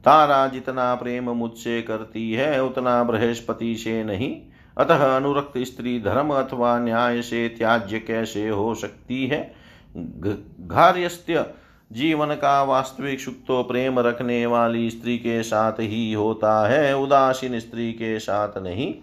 तारा 0.05 0.47
जितना 0.47 0.95
प्रेम 0.95 1.29
मुझसे 1.29 1.81
करती 1.81 2.31
है, 2.31 2.63
उतना 2.63 3.03
बृहस्पति 3.03 3.75
से 3.75 4.03
नहीं। 4.03 4.35
अतः 4.79 5.15
अनुरक्त 5.15 5.53
स्त्री 5.57 5.99
धर्म 5.99 6.29
अथवा 6.33 6.79
न्याय 6.79 7.21
से 7.21 7.47
त्याज्य 7.47 7.99
कैसे 7.99 8.49
हो 8.49 8.75
सकती 8.75 9.27
है? 9.27 9.55
घार्यस्त्य 10.61 11.45
जीवन 11.91 12.27
का 12.27 12.63
वास्तविक 12.63 13.19
सुख 13.19 13.33
तो 13.47 13.63
प्रेम 13.63 13.99
रखने 13.99 14.45
वाली 14.45 14.89
स्त्री 14.89 15.17
के 15.17 15.43
साथ 15.43 15.73
ही 15.79 16.13
होता 16.13 16.69
है, 16.69 16.97
उदासीन 16.97 17.59
स्त्री 17.59 17.91
के 17.91 18.19
साथ 18.19 18.57
नहीं। 18.57 18.93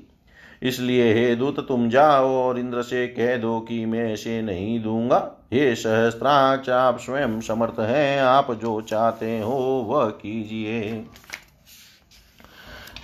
इसलिए, 0.63 1.15
हे 1.15 1.37
दूत, 1.37 1.69
तुम 1.69 1.89
जाओ 1.89 2.29
और 2.29 2.59
इंद्र 2.59 2.83
से 2.83 3.07
कह 3.07 3.37
दो 3.37 3.61
कि 3.61 3.87
मैं 3.87 4.13
इसे 4.15 4.43
नहीं 4.43 4.83
दूँगा। 4.83 5.47
हे 5.53 5.75
सहस्त्राक्ष 5.75 6.69
आप 6.69 6.99
स्वयं 6.99 7.41
समर्थ 7.41 7.81
हैं, 7.81 8.21
आप 8.21 8.53
जो 8.53 8.81
चाहते 8.81 9.41
हो 9.41 9.87
वह 9.89 10.07
कीजिए। 10.07 11.05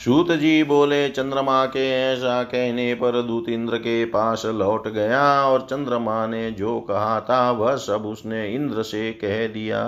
सूत 0.04 0.32
जी 0.32 0.62
बोले, 0.62 1.08
चंद्रमा 1.08 1.66
के 1.66 2.12
ऐसा 2.12 2.42
कहने 2.42 2.94
पर 2.94 3.22
दूत 3.22 3.48
इंद्र 3.48 3.76
के 3.76 4.04
पास 4.04 4.42
लौट 4.46 4.88
गया 4.88 5.44
और 5.44 5.60
चंद्रमा 5.60 6.26
ने 6.26 6.50
जो 6.50 6.80
कहा 6.80 7.20
था, 7.20 7.50
वह 7.50 7.76
सब 7.76 8.06
उसने 8.06 8.54
इंद्र 8.54 8.82
से 8.82 9.12
कह 9.12 9.46
दिया। 9.46 9.82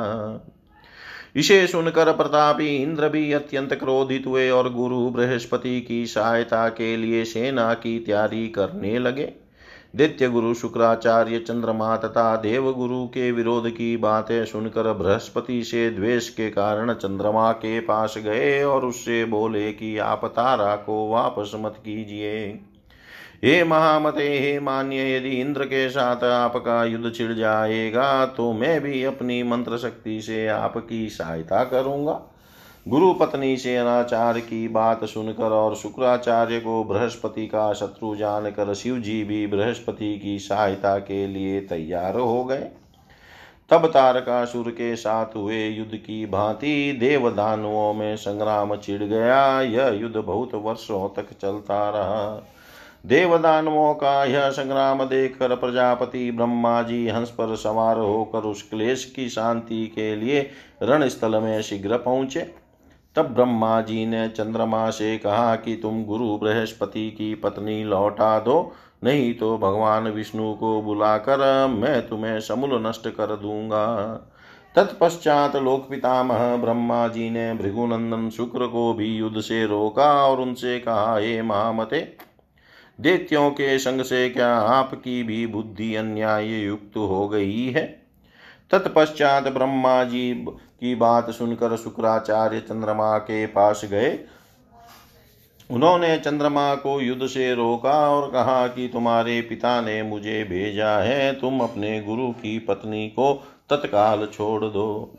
इसे 1.36 1.66
सुनकर 1.66 2.12
प्रतापी 2.12 2.82
इंद्र 2.82 3.08
भी 3.08 3.32
अत्यंत 3.32 3.74
क्रोधित 3.74 4.26
हुए 4.26 4.50
और 4.50 4.72
गुरु 4.72 5.10
बृहस्पति 5.10 5.80
की 5.80 6.06
सहायता 6.06 6.68
के 6.68 6.96
लिए 6.96 7.24
सेना 7.24 7.74
की 7.74 7.98
तैयारी 7.98 8.48
करने 8.48 8.98
लगे। 8.98 9.43
दैत्य 9.94 10.28
गुरु 10.28 10.54
शुक्राचार्य 10.54 11.38
चंद्रमा 11.38 11.96
तथा 11.96 12.36
देव 12.36 12.72
गुरु 12.72 13.06
के 13.06 13.30
विरोध 13.32 13.68
की 13.70 13.96
बातें 13.96 14.44
सुनकर 14.44 14.92
बृहस्पति 14.92 15.62
से 15.64 15.90
द्वेष 15.90 16.28
के 16.28 16.48
कारण 16.50 16.92
चंद्रमा 16.92 17.52
के 17.52 17.80
पास 17.80 18.14
गए 18.18 18.62
और 18.64 18.84
उससे 18.84 19.24
बोले 19.24 19.72
कि 19.72 19.98
आप 19.98 20.24
तारा 20.24 20.74
को 20.76 21.08
वापस 21.10 21.52
मत 21.56 21.74
कीजिए। 21.78 22.46
हे 23.44 23.64
महामते, 23.64 24.28
हे 24.38 24.60
मान्य, 24.60 25.16
यदि 25.16 25.30
इंद्र 25.30 25.64
के 25.64 25.88
साथ 25.90 26.24
आपका 26.24 26.84
युद्ध 26.84 27.14
छिड़ 27.14 27.32
जाएगा 27.32 28.26
तो 28.26 28.52
मैं 28.52 28.80
भी 28.80 29.04
अपनी 29.04 29.42
मंत्र 29.42 29.78
शक्ति 29.78 30.20
से 30.20 30.46
आपकी 30.48 31.08
सहायता 31.08 31.64
करूँगा। 31.64 32.20
गुरु 32.88 33.12
पत्नी 33.14 33.56
से 33.56 33.76
अनाचार 33.76 34.38
की 34.38 34.68
बात 34.68 35.04
सुनकर 35.04 35.50
और 35.52 35.74
शुक्राचार्य 35.74 36.58
को 36.60 36.84
बृहस्पति 36.84 37.46
का 37.46 37.72
शत्रु 37.72 38.16
जानकर 38.16 38.74
शिव 38.74 38.98
जी 38.98 39.24
भी 39.24 39.46
बृहस्पति 39.46 40.18
की 40.18 40.38
सहायता 40.38 40.98
के 40.98 41.26
लिए 41.26 41.60
तैयार 41.60 42.16
हो 42.16 42.44
गए। 42.44 42.68
तब 43.70 43.86
तारकासुर 43.86 44.70
के 44.70 44.96
साथ 44.96 45.36
हुए 45.36 45.68
युद्ध 45.68 45.94
की 45.94 46.26
भांति 46.26 46.96
देव 47.00 47.30
दानवों 47.30 47.94
में 47.94 48.16
संग्राम 48.16 48.76
चिढ़ 48.76 49.02
गया। 49.02 49.60
यह 49.60 49.88
युद्ध 49.88 50.16
बहुत 50.16 50.54
वर्षों 50.54 51.08
तक 51.08 51.32
चलता 51.42 51.88
रहा। 51.90 52.50
देवदानवों 53.06 53.94
का 53.94 54.24
यह 54.24 54.50
संग्राम 54.50 55.04
देखकर 55.04 55.54
प्रजापति 55.56 56.30
ब्रह्मा 56.30 56.82
जी 56.82 57.08
हंस 57.08 57.30
पर 57.30 57.56
सवार 57.56 57.98
होकर 57.98 58.38
उस 58.38 58.62
क्लेश 58.62 59.04
की 59.04 59.28
शांति 59.28 59.86
के 59.86 60.16
लिए 60.16 60.50
रणस्थल 60.82 61.36
में 61.36 61.62
शीघ्र 61.62 61.96
पहुँचे। 61.96 62.63
तब 63.16 63.26
ब्रह्मा 63.26 63.80
जी 63.80 64.04
ने 64.06 64.28
चंद्रमा 64.28 64.90
से 64.90 65.16
कहा 65.18 65.54
कि 65.56 65.76
तुम 65.76 66.04
गुरु 66.04 66.36
बृहस्पति 66.38 67.10
की 67.10 67.34
पत्नी 67.34 67.84
लौटा 67.84 68.38
दो, 68.38 68.72
नहीं 69.04 69.34
तो 69.34 69.56
भगवान 69.58 70.08
विष्णु 70.08 70.52
को 70.54 70.80
बुलाकर 70.82 71.66
मैं 71.68 72.08
तुम्हें 72.08 72.40
समूल 72.40 72.86
नष्ट 72.86 73.08
कर 73.08 73.36
दूँगा। 73.36 74.14
तत्पश्चात 74.74 75.56
लोक 75.56 75.88
पितामह 75.90 76.56
ब्रह्मा 76.56 77.08
जी 77.08 77.30
ने 77.30 77.52
भृगुनंदन 77.54 78.28
शुक्र 78.30 78.66
को 78.66 78.92
भी 78.94 79.16
युद्ध 79.16 79.40
से 79.40 79.64
रोका 79.66 80.12
और 80.26 80.40
उनसे 80.40 80.78
कहा, 80.78 81.16
हे 81.18 81.42
महामते, 81.42 82.00
देत्यों 83.00 83.50
के 83.50 83.78
संग 83.78 84.02
से 84.02 84.28
क्या 84.30 84.54
आपकी 84.56 85.22
भी 85.22 85.46
बुद्धि 85.46 85.94
अन्याय 85.94 86.48
युक्त 86.48 86.96
हो 86.96 87.28
गई 87.28 87.66
है? 87.66 88.03
तत्पश्चात 88.74 89.48
ब्रह्मा 89.48 90.04
जी 90.04 90.34
की 90.44 90.94
बात 90.94 91.30
सुनकर 91.30 91.76
शुक्राचार्य 91.76 92.60
चंद्रमा 92.60 93.18
के 93.18 93.46
पास 93.46 93.84
गए। 93.84 94.18
उन्होंने 95.70 96.18
चंद्रमा 96.18 96.74
को 96.74 97.00
युद्ध 97.00 97.26
से 97.26 97.54
रोका 97.54 98.10
और 98.10 98.30
कहा 98.30 98.66
कि 98.66 98.88
तुम्हारे 98.88 99.40
पिता 99.40 99.80
ने 99.80 100.02
मुझे 100.02 100.44
भेजा 100.44 100.98
है, 100.98 101.32
तुम 101.32 101.60
अपने 101.60 102.00
गुरु 102.00 102.30
की 102.30 102.58
पत्नी 102.58 103.08
को 103.08 103.32
तत्काल 103.70 104.26
छोड़ 104.26 104.64
दो। 104.64 105.14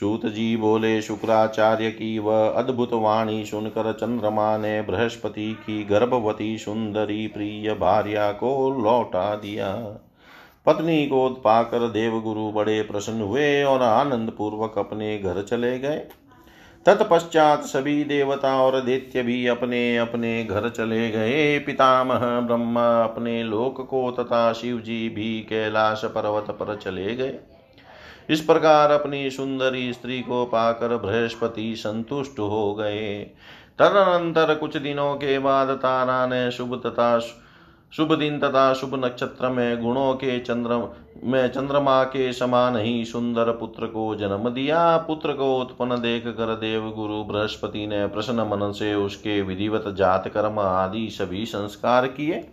सूत 0.00 0.26
जी 0.26 0.56
बोले, 0.56 1.02
शुक्राचार्य 1.02 1.90
की 1.90 2.18
वह 2.18 2.48
अद्भुत 2.48 2.92
वाणी 2.92 3.44
सुनकर 3.44 3.92
चंद्रमा 3.92 4.56
ने 4.58 4.82
बृहस्पति 4.82 5.52
की 5.52 5.84
गर्भवती 5.84 6.58
सुंदरी 6.58 7.26
प्रिय 7.26 7.74
भार्या 7.74 8.32
को 8.32 8.70
लौटा 8.84 9.34
दिया। 9.36 10.00
पत्नी 10.66 11.06
को 11.06 11.28
पाकर 11.28 11.88
देवगुरु 11.88 12.50
बड़े 12.52 12.82
प्रसन्न 12.82 13.20
हुए 13.20 13.62
और 13.62 13.82
आनंद 13.82 14.30
पूर्वक 14.30 14.78
अपने 14.78 15.18
घर 15.18 15.42
चले 15.42 15.78
गए। 15.78 15.98
तत्पश्चात 16.86 17.62
सभी 17.62 18.04
देवता 18.04 18.62
और 18.62 18.80
दैत्य 18.80 19.22
भी 19.22 19.46
अपने 19.46 19.96
अपने 19.96 20.44
घर 20.44 20.68
चले 20.68 21.10
गए। 21.10 21.58
पितामह 21.58 22.40
ब्रह्मा 22.40 23.02
अपने 23.02 23.42
लोक 23.42 23.80
को 23.90 24.10
तथा 24.10 24.52
शिव 24.52 24.80
जी 24.80 25.08
भी 25.08 25.40
कैलाश 25.40 26.04
पर्वत 26.04 26.50
पर 26.50 26.76
चले 26.76 27.14
गए। 27.14 27.38
इस 28.30 28.40
प्रकार 28.40 28.90
अपनी 28.90 29.30
सुंदरी 29.30 29.92
स्त्री 29.92 30.20
को 30.20 30.44
पाकर 30.44 30.96
बृहस्पति 30.96 31.74
संतुष्ट 31.76 32.38
हो 32.38 32.74
गए। 32.74 33.22
तदनंतर 33.78 34.54
कुछ 34.54 34.76
दिनों 34.76 35.14
के 35.14 35.38
बाद 35.38 35.68
तारा 35.68 36.26
ने 36.26 36.50
शुभ 36.50 36.82
तथा 36.86 37.18
शुभ 37.96 38.12
दिन 38.14 38.38
तथा 38.38 38.72
शुभ 38.72 39.04
नक्षत्र 39.04 39.48
में 39.48 39.82
गुणों 39.82 40.14
के 40.14 40.38
चंद्र, 40.40 40.94
में 41.24 41.48
चंद्रमा 41.48 42.04
के 42.04 42.32
समान 42.32 42.76
ही 42.76 43.04
सुंदर 43.04 43.50
पुत्र 43.50 43.86
को 43.86 44.14
जन्म 44.14 44.48
दिया। 44.48 44.96
पुत्र 44.96 45.32
को 45.32 45.60
उत्पन्न 45.60 46.00
देख 46.00 46.26
कर 46.26 46.54
देव 46.54 46.92
गुरु 46.96 47.22
बृहस्पति 47.24 47.86
ने 47.86 48.06
प्रसन्न 48.06 48.40
मन 48.40 48.72
से 48.72 48.94
उसके 48.94 49.42
विधिवत 49.42 49.84
जात 49.88 50.28
कर्म 50.28 50.58
आदि 50.58 51.08
सभी 51.10 51.46
संस्कार 51.46 52.06
किए। 52.06 52.50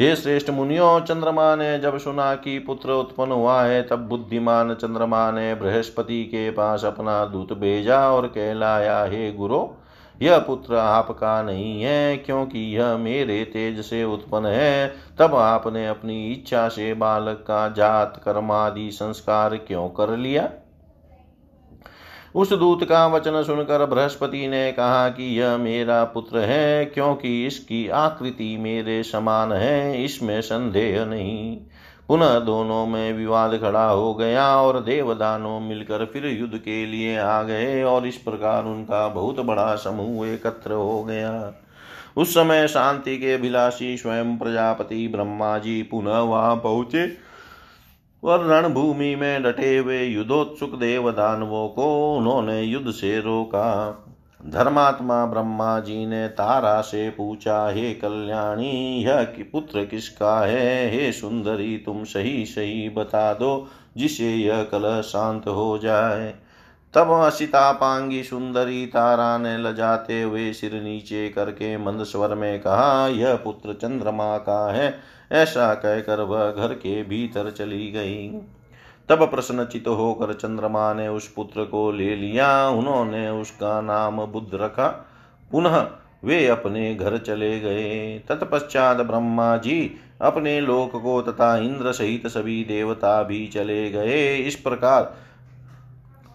हे 0.00 0.16
श्रेष्ठ 0.16 0.50
मुनियों, 0.50 1.00
चंद्रमा 1.00 1.54
ने 1.56 1.78
जब 1.78 1.98
सुना 1.98 2.34
कि 2.34 2.58
पुत्र 2.58 2.92
उत्पन्न 2.92 3.32
हुआ 3.32 3.62
है, 3.62 3.82
तब 3.82 3.98
बुद्धिमान 3.98 4.74
चंद्रमा 4.74 5.30
ने 5.30 5.54
बृहस्पति 5.54 6.24
के 6.24 6.50
पास 6.50 6.84
अपना 6.84 7.24
दूत 7.24 7.52
भेजा 7.52 8.10
और 8.10 8.26
कहलाया, 8.26 9.04
हे 9.04 9.32
गुरु 9.32 9.66
यह 10.22 10.38
पुत्र 10.38 10.74
आपका 10.74 11.42
नहीं 11.42 11.82
है, 11.82 12.16
क्योंकि 12.16 12.76
यह 12.76 12.96
मेरे 12.96 13.44
तेज 13.44 13.80
से 13.80 14.04
उत्पन्न 14.04 14.46
है। 14.46 14.94
तब 15.18 15.34
आपने 15.34 15.88
अपनी 15.88 16.32
इच्छा 16.32 16.68
से 16.68 16.94
बालक 16.94 17.36
का 17.36 17.68
जात 17.68 18.20
कर्मादि 18.24 18.90
संस्कार 18.90 19.56
क्यों 19.56 19.88
कर 19.88 20.16
लिया? 20.16 20.50
उस 22.34 22.52
दूत 22.52 22.84
का 22.84 23.06
वचन 23.06 23.42
सुनकर 23.42 23.86
बृहस्पति 23.86 24.48
ने 24.48 24.72
कहा 24.72 25.08
कि 25.08 25.40
यह 25.40 25.56
मेरा 25.56 26.04
पुत्र 26.04 26.38
है, 26.38 26.84
क्योंकि 26.84 27.46
इसकी 27.46 27.88
आकृति 27.88 28.56
मेरे 28.56 29.02
समान 29.02 29.52
है, 29.52 30.04
इसमें 30.04 30.40
संदेह 30.40 31.04
नहीं। 31.04 31.58
पुनः 32.14 32.38
दोनों 32.38 32.86
में 32.86 33.12
विवाद 33.12 33.56
खड़ा 33.58 33.84
हो 33.84 34.14
गया 34.14 34.46
और 34.56 34.80
देवदानों 34.80 35.60
मिलकर 35.60 36.04
फिर 36.04 36.26
युद्ध 36.26 36.58
के 36.58 36.86
लिए 36.86 37.16
आ 37.18 37.42
गए 37.42 37.82
और 37.82 38.06
इस 38.06 38.16
प्रकार 38.16 38.64
उनका 38.64 39.08
बहुत 39.08 39.40
बड़ा 39.40 39.74
समूह 39.74 40.28
एकत्र 40.28 40.72
हो 40.72 41.02
गया। 41.04 41.32
उस 42.16 42.34
समय 42.34 42.68
शांति 42.68 43.18
के 43.18 43.32
अभिलाषी 43.34 43.96
स्वयं 43.96 44.36
प्रजापति 44.38 45.08
ब्रह्मा 45.08 45.58
जी 45.58 45.82
पुनः 45.82 46.18
वहाँ 46.18 46.56
पहुँचे 46.56 47.06
और 48.24 48.46
रणभूमि 48.46 49.14
में 49.14 49.42
डटे 49.42 49.78
हुए 49.78 50.02
युद्धोत्सुक 50.02 50.74
देवदानवों 50.74 51.68
को 51.68 52.16
उन्होंने 52.16 52.62
युद्ध 52.62 52.90
से 52.90 53.20
रोका। 53.20 53.90
धर्मात्मा 54.46 55.26
ब्रह्मा 55.26 55.80
जी 55.80 56.06
ने 56.06 56.28
तारा 56.28 56.80
से 56.80 57.10
पूछा, 57.10 57.68
हे 57.68 57.94
कल्याणी, 57.94 59.04
यह 59.04 59.22
कि 59.22 59.42
पुत्र 59.42 59.84
किसका 59.84 60.40
है? 60.40 60.90
हे 60.90 61.12
सुंदरी, 61.12 61.78
तुम 61.78 62.04
सही 62.04 62.46
सही 62.46 62.88
बता 62.88 63.34
दो, 63.34 63.68
जिसे 63.96 64.34
यह 64.34 64.62
कल 64.62 65.02
शांत 65.02 65.48
हो 65.48 65.78
जाए। 65.78 66.34
तब 66.94 67.10
असिता 67.10 67.72
पांगी 67.72 68.22
सुंदरी 68.22 68.86
तारा 68.86 69.38
ने 69.38 69.58
लजाते 69.58 70.22
हुए 70.22 70.52
सिर 70.52 70.82
नीचे 70.82 71.28
करके 71.28 71.76
मंद 71.76 72.04
स्वर 72.04 72.34
में 72.34 72.60
कहा, 72.60 73.08
यह 73.08 73.34
पुत्र 73.34 73.72
चंद्रमा 73.72 74.38
का 74.38 74.72
है। 74.72 74.98
ऐसा 75.32 75.74
कहकर 75.74 76.20
वह 76.20 76.52
घर 76.52 76.74
के 76.74 77.02
भीतर 77.02 77.50
चली 77.50 77.90
गई। 77.90 78.40
तब 79.08 79.30
प्रश्नचित 79.30 79.88
होकर 79.88 80.32
चंद्रमा 80.32 80.94
ने 80.94 81.08
उस 81.08 81.28
पुत्र 81.28 81.64
को 81.64 81.90
ले 81.92 82.16
लिया। 82.16 82.68
उन्होंने 82.68 83.28
उसका 83.28 83.80
नाम 83.80 84.26
बुद्ध 84.26 84.50
रखा। 84.54 84.88
पुनः 85.52 85.88
वे 86.24 86.46
अपने 86.46 86.94
घर 86.94 87.18
चले 87.18 87.60
गए। 87.60 88.18
तत्पश्चात 88.28 88.96
ब्रह्मा 88.96 89.56
जी 89.56 89.94
अपने 90.20 90.60
लोक 90.60 91.02
को 91.02 91.22
तथा 91.22 91.56
इंद्र 91.56 91.92
सहित 91.92 92.26
सभी 92.26 92.64
देवता 92.64 93.22
भी 93.22 93.46
चले 93.46 93.90
गए। 93.90 94.36
इस 94.36 94.56
प्रकार 94.56 95.02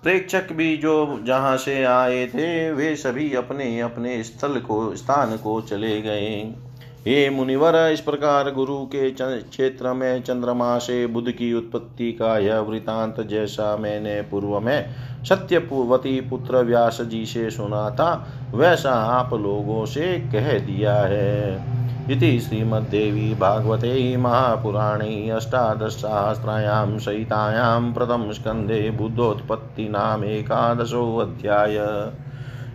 प्रेक्षक 0.04 0.52
भी 0.52 0.78
जो 0.78 1.20
जहाँ 1.24 1.58
से 1.58 1.84
आए 1.84 2.28
थे, 2.28 2.72
वे 2.72 2.96
सभी 2.96 3.34
अपने 3.34 3.80
अपने 3.80 4.24
स्थल 4.24 4.60
को, 4.60 4.96
स्थान 4.96 5.38
को 5.38 5.62
चले 5.62 6.02
गए। 6.02 6.56
हे 7.00 7.30
मुनिवर, 7.30 7.90
इस 7.94 8.02
प्रकार 8.02 8.52
गुरु 8.52 8.86
के 8.86 9.12
क्षेत्र 9.12 9.94
में 9.94 10.24
चंद्रमा 10.24 10.78
से 10.78 11.08
बुद्ध 11.08 11.32
की 11.32 11.54
उत्पत्ति 11.54 12.12
का 12.12 12.38
यह 12.38 12.60
वृतांत 12.60 13.22
जैसा 13.22 13.78
मैंने 13.78 14.22
पूर्व 14.22 14.60
में 14.60 14.90
सत्यवती 15.26 16.22
पुत्र 16.22 16.64
व्यास 16.64 17.02
जी 17.02 17.26
से 17.26 17.50
सुना 17.50 17.90
था, 17.90 18.28
वैसा 18.56 18.92
आप 18.92 19.34
लोगों 19.34 19.86
से 19.86 20.30
कह 20.32 20.60
दिया 20.60 20.94
है। 20.94 21.80
इति 22.12 22.40
श्रीमद्देवी 22.40 23.36
भागवते 23.36 24.18
महापुराणे 24.18 25.30
अष्टादशसहस्रायां 25.30 27.00
सहितायां 27.00 27.94
प्रथमस्कन्धे 27.94 28.92
बुद्धोत्पत्तिनामेकादशोऽध्याय 28.92 31.78